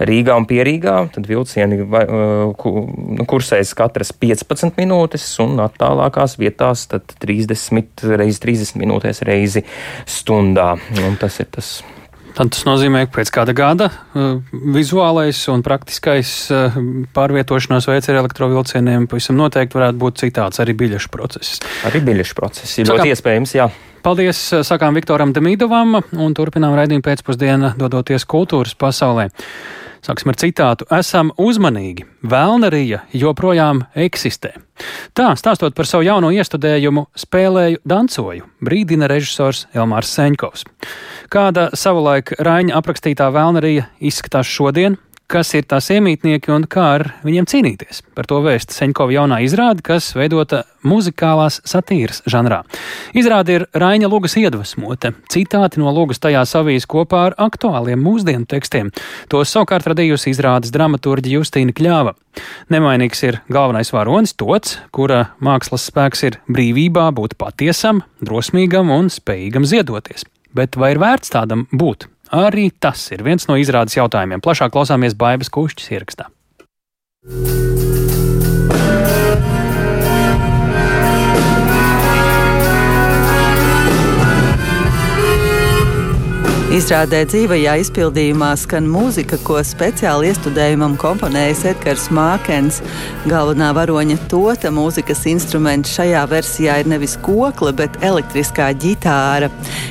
[0.00, 0.96] Rīgā un Pierīgā
[1.28, 2.66] vilcieni vai, uh,
[3.18, 9.64] nu, kursēs katras 15 minūtes un attālākās vietās 30 reizes 30 minūtēs reizi
[10.08, 10.74] stundā.
[11.04, 11.80] Un tas ir tas
[12.36, 14.38] Tad tas nozīmē, ka pēc kāda gada uh,
[14.74, 16.76] vizuālais un praktiskais uh,
[17.16, 21.58] pārvietošanās veids ar elektrovilcieniem pavisam noteikti varētu būt citāds arī biļešu process.
[21.88, 23.68] Arī biļešu process ir ļoti iespējams, jā.
[24.06, 29.30] Paldies, uh, sakām Viktoram Demīdovam un turpinām raidījumu pēcpusdienu dodoties kultūras pasaulē.
[30.00, 34.54] Sāksim ar citātu: Esam uzmanīgi, vēlnarija joprojām eksistē.
[35.12, 40.64] Tā, stāstot par savu jauno iestudējumu, spēlēju, dancoju, brīdina režisors Elmārs Seņkovs.
[41.30, 44.96] Kāda savulaik Raņa aprakstītā vēlnarija izskatās šodien,
[45.30, 48.02] kas ir tās iemītnieki un kā ar viņiem cīnīties.
[48.16, 52.62] Par to vēsta Seņkova jaunā izrāde, kas veidota muzikālās satīras žanrā.
[53.16, 55.12] Izrāde ir Raņa Lūgas iedvesmota.
[55.30, 58.90] Citāti no Lūgas tajā savijas kopā ar aktuāliem mūsdienu tekstiem.
[59.30, 62.16] Tos savukārt radījusi izrādes dramaturģi Justīna Kļāva.
[62.72, 69.68] Nemainīgs ir galvenais varonis Tots, kura mākslas spēks ir brīvībā būt patiesam, drosmīgam un spējīgam
[69.68, 70.26] ziedoties.
[70.54, 72.08] Bet vai ir vērts tādam būt?
[72.30, 74.42] Arī tas ir viens no izrādes jautājumiem.
[74.44, 76.30] Plašāk klausāmies Baigas Kušķis ierakstā.
[86.70, 92.76] Izrādē dzīvajā izpildījumā skan mūzika, ko speciāli iestudējumam komponējis Edgars Mākens.
[93.26, 99.48] Galvenā varoņa tota mūzikas instruments šajā versijā ir nevis kokla, bet elektriskā ģitāra.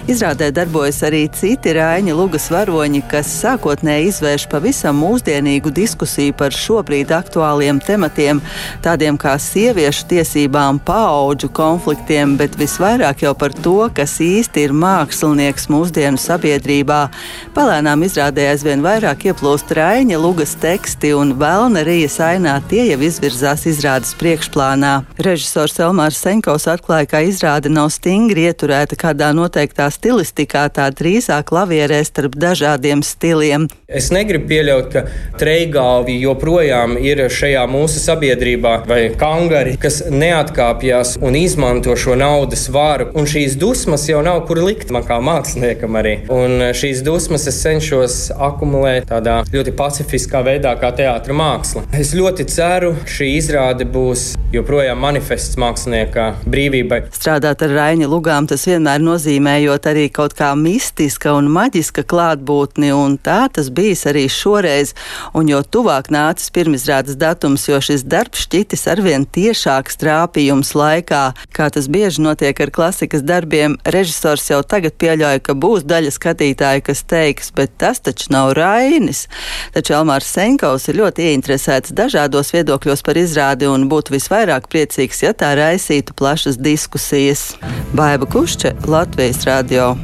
[0.07, 7.11] Izrādē darbojas arī citi Rāņa Lugas varoņi, kas sākotnēji izvērš pavisam mūsdienīgu diskusiju par šobrīd
[7.11, 8.39] aktuāliem tematiem,
[8.87, 15.67] tādiem kā sieviešu tiesībām, paauģu konfliktiem, bet visvairāk jau par to, kas īsti ir mākslinieks
[15.75, 17.09] mūsdienu sabiedrībā sabiedrībā.
[17.55, 23.65] Palēnām izrādē aizvien vairāk ieplūst Raņa, Lugas teksti un Vēlna Rijas ainā tie jau izvirzās
[23.65, 25.05] izrādes priekšplānā.
[25.17, 32.03] Režisors Elmārs Senkovs atklāja, ka izrāde nav stingri ieturēta kādā noteiktā stilistikā, tā drīzāk lavierē
[32.05, 33.67] starp dažādiem stiliem.
[33.89, 35.01] Es negribu pieļaut, ka
[35.41, 43.09] treigāvi joprojām ir šajā mūsu sabiedrībā vai kangari, kas neatkāpjas un izmanto šo naudas vāru.
[43.17, 46.15] Un šīs dusmas jau nav kur likt man kā māksliniekam arī.
[46.29, 51.85] Un Un šīs dusmas es cenšos akumulēt tādā ļoti pacifiskā veidā, kā teātris māksla.
[51.95, 56.97] Es ļoti ceru, ka šī izrāde būs joprojām manifests mākslinieka brīvībai.
[57.15, 63.15] Strādāt ar Raini Lugām tas vienmēr nozīmējot arī kaut kā mistiska un maģiska klātbūtni, un
[63.15, 64.91] tā tas bijis arī šoreiz.
[65.31, 71.23] Un jo tuvāk nācis pirmizrādes datums, jo šis darbs šķitis arvien tiešāks trāpījums laikā,
[71.55, 73.79] kā tas bieži notiek ar klasikas darbiem.
[73.87, 78.53] Režisors jau tagad pieļauj, ka būs daļa skatītāju klausītāji, kas teiks, bet tas taču nav
[78.53, 79.27] Rainis.
[79.73, 85.33] Taču Elmārs Senkovs ir ļoti ieinteresēts dažādos viedokļos par izrādi un būtu visvairāk priecīgs, ja
[85.33, 87.55] tā raisītu plašas diskusijas.
[87.93, 89.95] Baiba Kušče, Latvijas radio.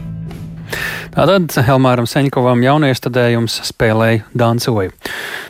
[1.15, 4.91] Tātad Helmāram Seņkovam jauniestudējums spēlēja dancoju.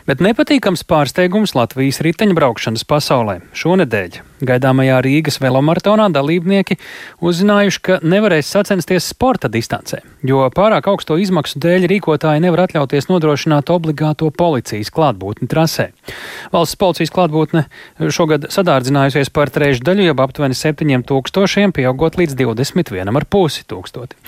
[0.06, 4.22] Bet nepatīkams pārsteigums Latvijas riteņbraukšanas pasaulē šonedēļ.
[4.46, 6.76] Gaidāmajā Rīgas velomaratonā dalībnieki
[7.24, 13.72] uzzinājuši, ka nevarēs sacensties sporta distancē, jo pārāk augsto izmaksu dēļ rīkotāji nevar atļauties nodrošināt
[13.72, 15.88] obligāto policijas klātbūtni trasē.
[16.52, 17.64] Valsts policijas klātbūtne
[18.12, 24.20] šogad sadārdzinājusies par trešdaļu, jeb aptuveni 7000, pieaugot līdz 21,5 tūkstoti.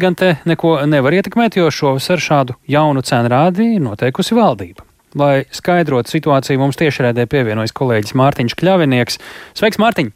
[0.00, 4.86] Gan te neko nevar ietekmēt, jo šovasar šādu jaunu cenu rādi ir noteikusi valdība.
[5.18, 9.20] Lai skaidrotu situāciju, mums tiešraidē pievienojas kolēģis Mārtiņš Kļavinieks.
[9.58, 10.12] Sveiks, Mārtiņ!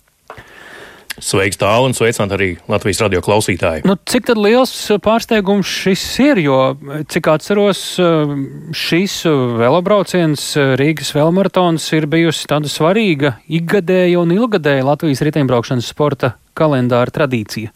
[1.15, 3.85] Sveiks, tālu un sveicināt arī Latvijas radio klausītāji.
[3.87, 4.73] Nu, cik liels
[5.05, 6.41] pārsteigums šis ir?
[6.43, 6.57] Jo,
[7.11, 7.85] cik atceros,
[8.75, 9.21] šīs
[9.61, 10.49] velobrauciens
[10.81, 17.71] Rīgas velomaratons ir bijusi tāda svarīga ikgadēja un ilgadēja Latvijas riteņbraukšanas sporta kalendāra tradīcija.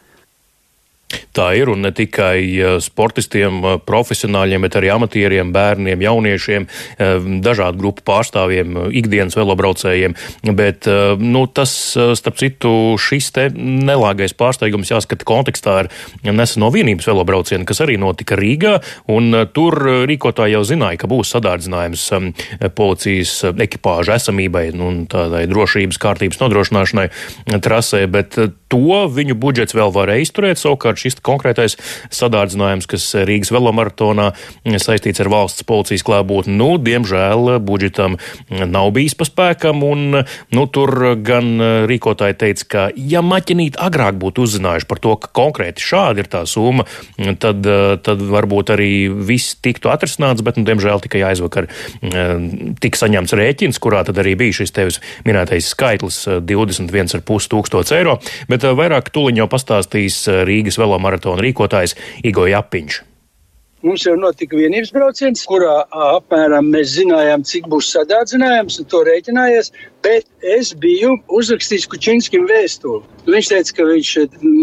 [1.09, 7.29] Tā ir un ne tikai eh, sportistiem, eh, profesionāļiem, bet arī amatieriem, bērniem, jauniešiem, eh,
[7.45, 10.17] dažādu grupu pārstāvjiem, ikdienas velobraucējiem.
[10.59, 10.89] Bet
[11.21, 11.71] nu, tas,
[12.19, 15.89] starp citu, šis te nelāgais pārsteigums jāskata kontekstā ar
[16.25, 18.75] neseno vienības velobraucienu, kas arī notika Rīgā,
[19.55, 19.77] tur
[20.09, 22.07] rīkotāji jau zināja, ka būs sadārdzinājums
[22.79, 27.09] policijas ekipāžu esamībai un tādai drošības kārtības nodrošināšanai
[27.65, 28.39] trasē, bet
[28.73, 31.77] to viņu budžets vēl varēja izturēt savukārt šis konkrētais
[32.15, 34.31] sadārdzinājums, kas Rīgas velomaratonā
[34.79, 38.19] saistīts ar valsts policijas klātbūtni, nu, diemžēl budžetam
[38.49, 40.95] nav bijis pa spēkam, un nu, tur
[41.25, 41.51] gan
[41.91, 46.45] rīkotāji teica, ka ja maķinīt agrāk būtu uzzinājuši par to, ka konkrēti šāda ir tā
[46.49, 46.87] summa,
[47.41, 47.67] tad,
[48.05, 51.69] tad varbūt arī viss tiktu atrisināts, bet, nu, diemžēl tikai aizvakar
[52.83, 58.19] tika saņemts rēķins, kurā tad arī bija šis tevis minētais skaitlis 21,5 tūkstots eiro,
[58.51, 63.05] bet vairāk tuliņ jau pastāstīs Rīgas velomaratonā velomaratona rīkotājs Igo Japiņš.
[63.87, 69.71] Mums jau notika vienības brauciens, kurā apmēram mēs zinājām, cik būs sadārdzinājums, un to rēķinājies.
[70.03, 73.05] Bet es biju uzrakstījis Kučinskim vēstuli.
[73.31, 74.11] Viņš teica, ka viņš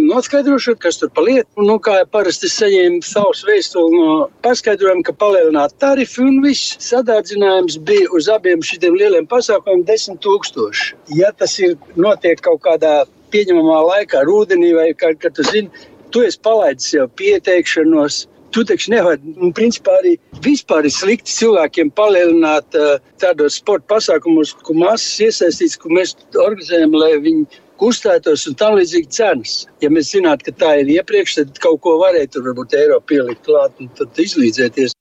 [0.10, 1.48] noskaidrošot, kas tur paliek.
[1.56, 7.80] Un, nu, kā parasti saņēma savus vēstuli no paskaidrojuma, ka palielināt tarifu un viss sadārdzinājums
[7.88, 10.92] bija uz abiem šiem lieliem pasākumiem- 10 tūkstoši.
[11.16, 15.72] Ja tas ir notiek kaut kādā pieņemamā laikā, rudenī vai kad, kad tu zini,
[16.12, 18.26] tu esi palaidis jau pieteikšanos.
[18.56, 20.14] Tu taču nevari, un principā arī
[20.46, 26.96] vispār ir slikti cilvēkiem palielināt uh, tādos sporta pasākumos, kur masas iesaistīts, kur mēs organizējam,
[26.96, 29.56] lai viņi kustētos un tam līdzīgi cenas.
[29.84, 33.44] Ja mēs zinātu, ka tā ir iepriekš, tad kaut ko varētu tur varbūt eiro pielikt
[33.48, 34.96] klāt un tad izlīdzēties.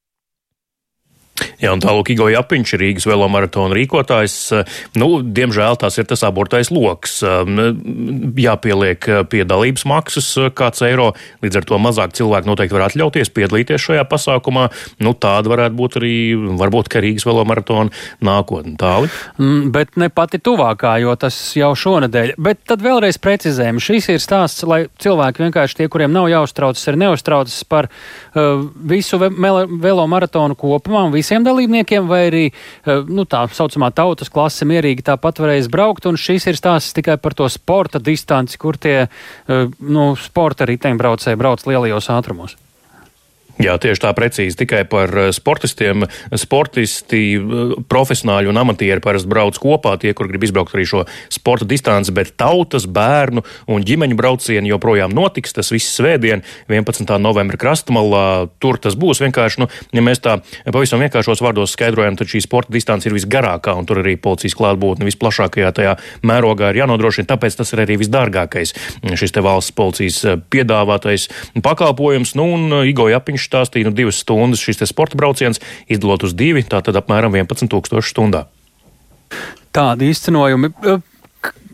[1.59, 4.35] Jā, un tālāk Igo Japiņš, Rīgas velomaratona rīkotājs.
[5.01, 7.17] Nu, diemžēl tas ir tas abortais lokus.
[8.45, 11.11] Jāpieliek pie dalības maksas kāds eiro,
[11.43, 14.69] līdz ar to mazāk cilvēku noteikti var atļauties piedalīties šajā pasākumā.
[15.03, 16.15] Nu, tāda varētu būt arī,
[16.61, 17.91] varbūt, ka Rīgas velomaratona
[18.25, 19.11] nākotne tāli.
[19.41, 22.37] Mm, bet ne pati tuvākā, jo tas jau šonadēļ.
[22.39, 27.01] Bet tad vēlreiz precizējam, šis ir stāsts, lai cilvēki vienkārši tie, kuriem nav jāuztraucas, ir
[27.01, 28.63] neuztraucas par uh,
[28.95, 34.69] visu ve velomaratonu kopumā un visiem dalībniekiem, vai arī eh, nu, tā saucamā tautas klase
[34.69, 36.09] mierīgi tāpat varēs braukt.
[36.11, 41.41] Un šis ir stāsts tikai par to sporta distanci, kur tie eh, nu, sporta riteņbraucēji
[41.41, 42.59] brauc lielajos ātrumos.
[43.63, 44.57] Jā, tieši tā precīzi.
[44.65, 46.09] Tikai par eh, sportistiem.
[46.41, 51.69] Sportisti, eh, profesionāļi un amatieri parasti brauc kopā, tie, kur grib izbraukt arī šo sporta
[51.71, 55.55] distanci, bet tautas, bērnu un ģimeņu braucieni joprojām notiks.
[55.55, 57.15] Tas viss svētdien, 11.
[57.23, 58.49] novembra krastmalā.
[58.59, 62.75] Tur tas būs vienkārši, nu, ja mēs tā pavisam vienkāršos vārdos skaidrojam, tad šī sporta
[62.75, 65.95] distance ir visgarākā un tur arī policijas klātbūtne visplašākajā tajā
[66.27, 67.31] mērogā ir jānodrošina.
[67.31, 68.75] Tāpēc tas ir arī visdārgākais
[69.15, 71.29] šis te valsts policijas eh, piedāvātais
[71.63, 72.35] pakalpojums.
[72.39, 76.65] Nu, un Igo Japiņš viņš stāstīja, nu, divas stundas šis sporta brauciens izdalot uz divi,
[76.65, 78.47] tātad apmēram 11,000 stundā.
[79.75, 80.71] Tādi izcenojumi.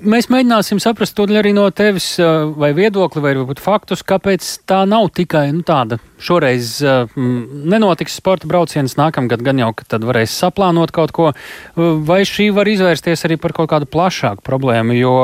[0.00, 2.14] Mēs mēģināsim saprast to arī no tevis,
[2.56, 5.98] vai viedokli, vai varbūt faktus, kāpēc tā nav tikai nu, tāda.
[6.20, 11.26] Šoreiz mm, nenotiks sporta brauciens, nākamgad gan jau, ka tad varēs saplānot kaut ko,
[11.76, 15.14] vai šī var izvērsties arī par kaut kādu plašāku problēmu, jo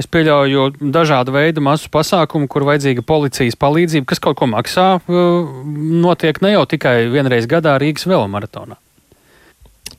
[0.00, 6.44] es pieļauju dažādu veidu masu pasākumu, kur vajadzīga policijas palīdzība, kas kaut ko maksā, notiek
[6.44, 8.76] ne jau tikai vienreiz gadā Rīgas velomaratonā.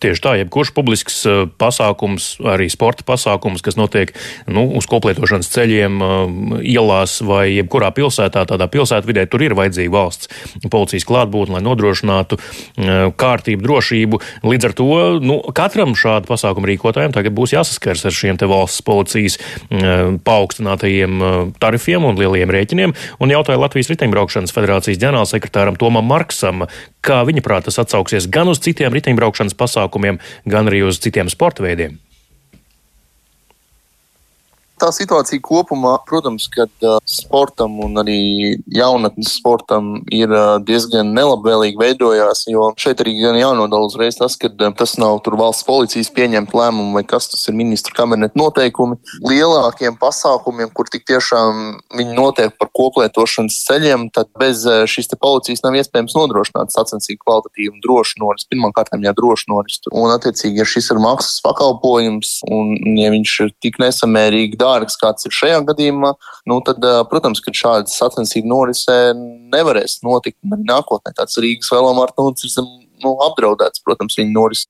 [0.01, 4.09] Tieši tā, jebkurš publisks eh, pasākums, arī sporta pasākums, kas notiek
[4.49, 6.15] nu, uz koplietošanas ceļiem, eh,
[6.73, 10.31] ielās vai jebkurā pilsētā, tādā pilsētvidē, tur ir vajadzīga valsts
[10.73, 14.21] policijas klātbūtne, lai nodrošinātu eh, kārtību, drošību.
[14.49, 14.89] Līdz ar to
[15.21, 19.35] nu, katram šādu pasākumu rīkotājiem tagad būs jāsaskars ar šiem valsts policijas
[20.25, 21.19] paaugstinātajiem
[21.61, 22.93] tarifiem un lieliem rēķiniem.
[23.21, 26.65] Un jautāja Latvijas riteņbraukšanas federācijas ģenerālsekretāram Tomam Marksam,
[27.05, 31.29] kā viņa prāt tas atsauksies gan uz citiem riteņbraukšanas pasākumiem, pasākumiem, gan arī uz citiem
[31.29, 31.99] sporta veidiem?
[34.81, 41.79] Tā situācija kopumā, protams, ka uh, sportam un arī jaunatnes sportam ir uh, diezgan nelabvēlīgi
[41.79, 46.11] veidojās, jo šeit arī gan jānodala uzreiz tas, ka uh, tas nav tur valsts policijas
[46.15, 48.97] pieņemt lēmumu vai kas tas ir ministru kabineta noteikumi.
[49.27, 51.61] Lielākiem pasākumiem, kur tik tiešām
[51.99, 57.75] viņi notiek par koplietošanas ceļiem, tad bez uh, šīs policijas nav iespējams nodrošināt sacensību kvalitatīvu
[57.75, 58.49] un drošu norisu.
[58.51, 59.91] Pirmkārt, jā, drošu norisu.
[59.91, 64.97] Un, attiecīgi, ja šis ir maksas pakalpojums un ja viņš ir tik nesamērīgi dārgs, dārgs,
[65.01, 66.13] kāds ir šajā gadījumā,
[66.49, 68.99] nu, tad, protams, ka šāda sacensību norise
[69.53, 71.13] nevarēs notikt nākotnē.
[71.17, 72.69] Tāds Rīgas velomartons ir
[73.01, 74.69] nu, apdraudēts, protams, viņa norise.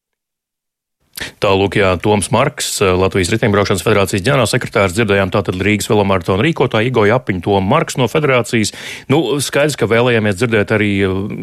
[1.42, 7.44] Tālūk, jā, Toms Marks, Latvijas Riteņbraukšanas federācijas ģenerālsekretārs, dzirdējām tātad Rīgas velomaratona rīkotāju Igoju apiņu
[7.46, 8.74] Tomu Marks no federācijas.
[9.12, 10.92] Nu, skaidrs, ka vēlējāmies dzirdēt arī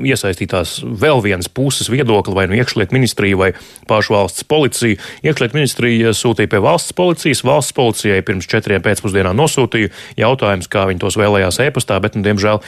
[0.09, 3.51] iesaistītās vēl vienas puses viedokli, vai nu iekšliet ministrija vai
[3.91, 4.99] pašu valsts policija.
[5.27, 11.03] Iekšliet ministrija sūtīja pie valsts policijas, valsts policijai pirms četriem pēcpusdienā nosūtīja jautājums, kā viņi
[11.05, 12.63] tos vēlējās e-pastā, bet, nu, diemžēl,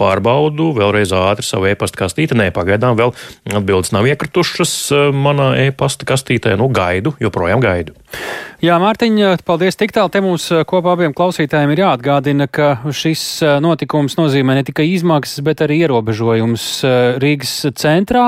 [0.00, 2.38] pārbaudu vēlreiz ātri savu e-pasta kastīti.
[2.38, 3.14] Nē, pagaidām vēl
[3.50, 4.74] atbildes nav iekritušas
[5.14, 7.94] manā e-pasta kastītē nu, gaidu, joprojām gaidu.
[8.60, 10.10] Jā, Mārtiņa, paldies tik tālu.
[10.12, 14.84] Te mums eh, kopā abiem klausītājiem ir jāatgādina, ka šis eh, notikums nozīmē ne tikai
[14.90, 18.26] izmaksas, bet arī ierobežojums eh, Rīgas centrā.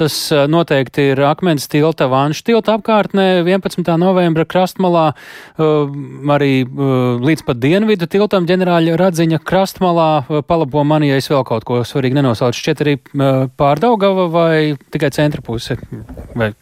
[0.00, 0.16] Tas
[0.48, 3.84] noteikti ir akmens tilta, vanšu tilta apkārtnē 11.
[4.00, 5.04] novembra krastmalā,
[6.34, 10.10] arī līdz pat dienvidu tiltam ģenerāļa Radziņa krastmalā.
[10.48, 12.58] Palabo mani, ja es vēl kaut ko svarīgi nenosaucu.
[12.64, 12.98] Šķiet arī
[13.60, 14.54] pārdaugava vai
[14.90, 15.78] tikai centra puse?
[16.34, 16.54] Vai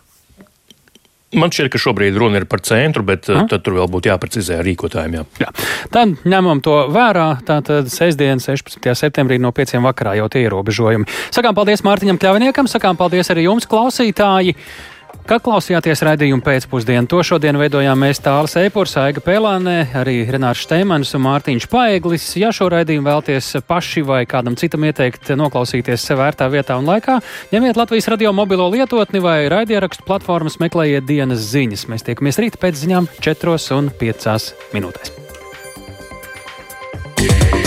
[1.33, 4.61] Man šķiet, ka šobrīd runa ir par centru, bet uh, tad tur vēl būtu jāprecizē
[4.67, 5.17] rīkotājiem.
[5.17, 5.25] Jā.
[5.47, 5.51] Jā.
[5.95, 7.29] Tad ņemam to vērā.
[7.49, 8.93] Tātad sestdien, 16.
[8.99, 9.79] septembrī no 5.
[9.85, 11.09] vakarā jau tie ierobežojumi.
[11.33, 14.57] Sakām paldies Mārtiņam Kļaviniekam, sakām paldies arī jums, klausītāji!
[15.23, 21.15] Kā klausījāties raidījuma pēcpusdienu, to šodien veidojām mēs Tāls Eipurs, Aiga Pelānē, arī Renārs Šteimans
[21.17, 22.27] un Mārtiņš Paeglis.
[22.41, 27.21] Ja šo raidījumu vēlties paši vai kādam citam ieteikt noklausīties sev vērtā vietā un laikā,
[27.55, 31.89] ņemiet Latvijas radio mobilo lietotni vai raidierakstu platformas meklējiet dienas ziņas.
[31.93, 35.19] Mēs tiekamies rīt pēc ziņām 4 un 5 minūtēs.
[37.23, 37.62] Yeah.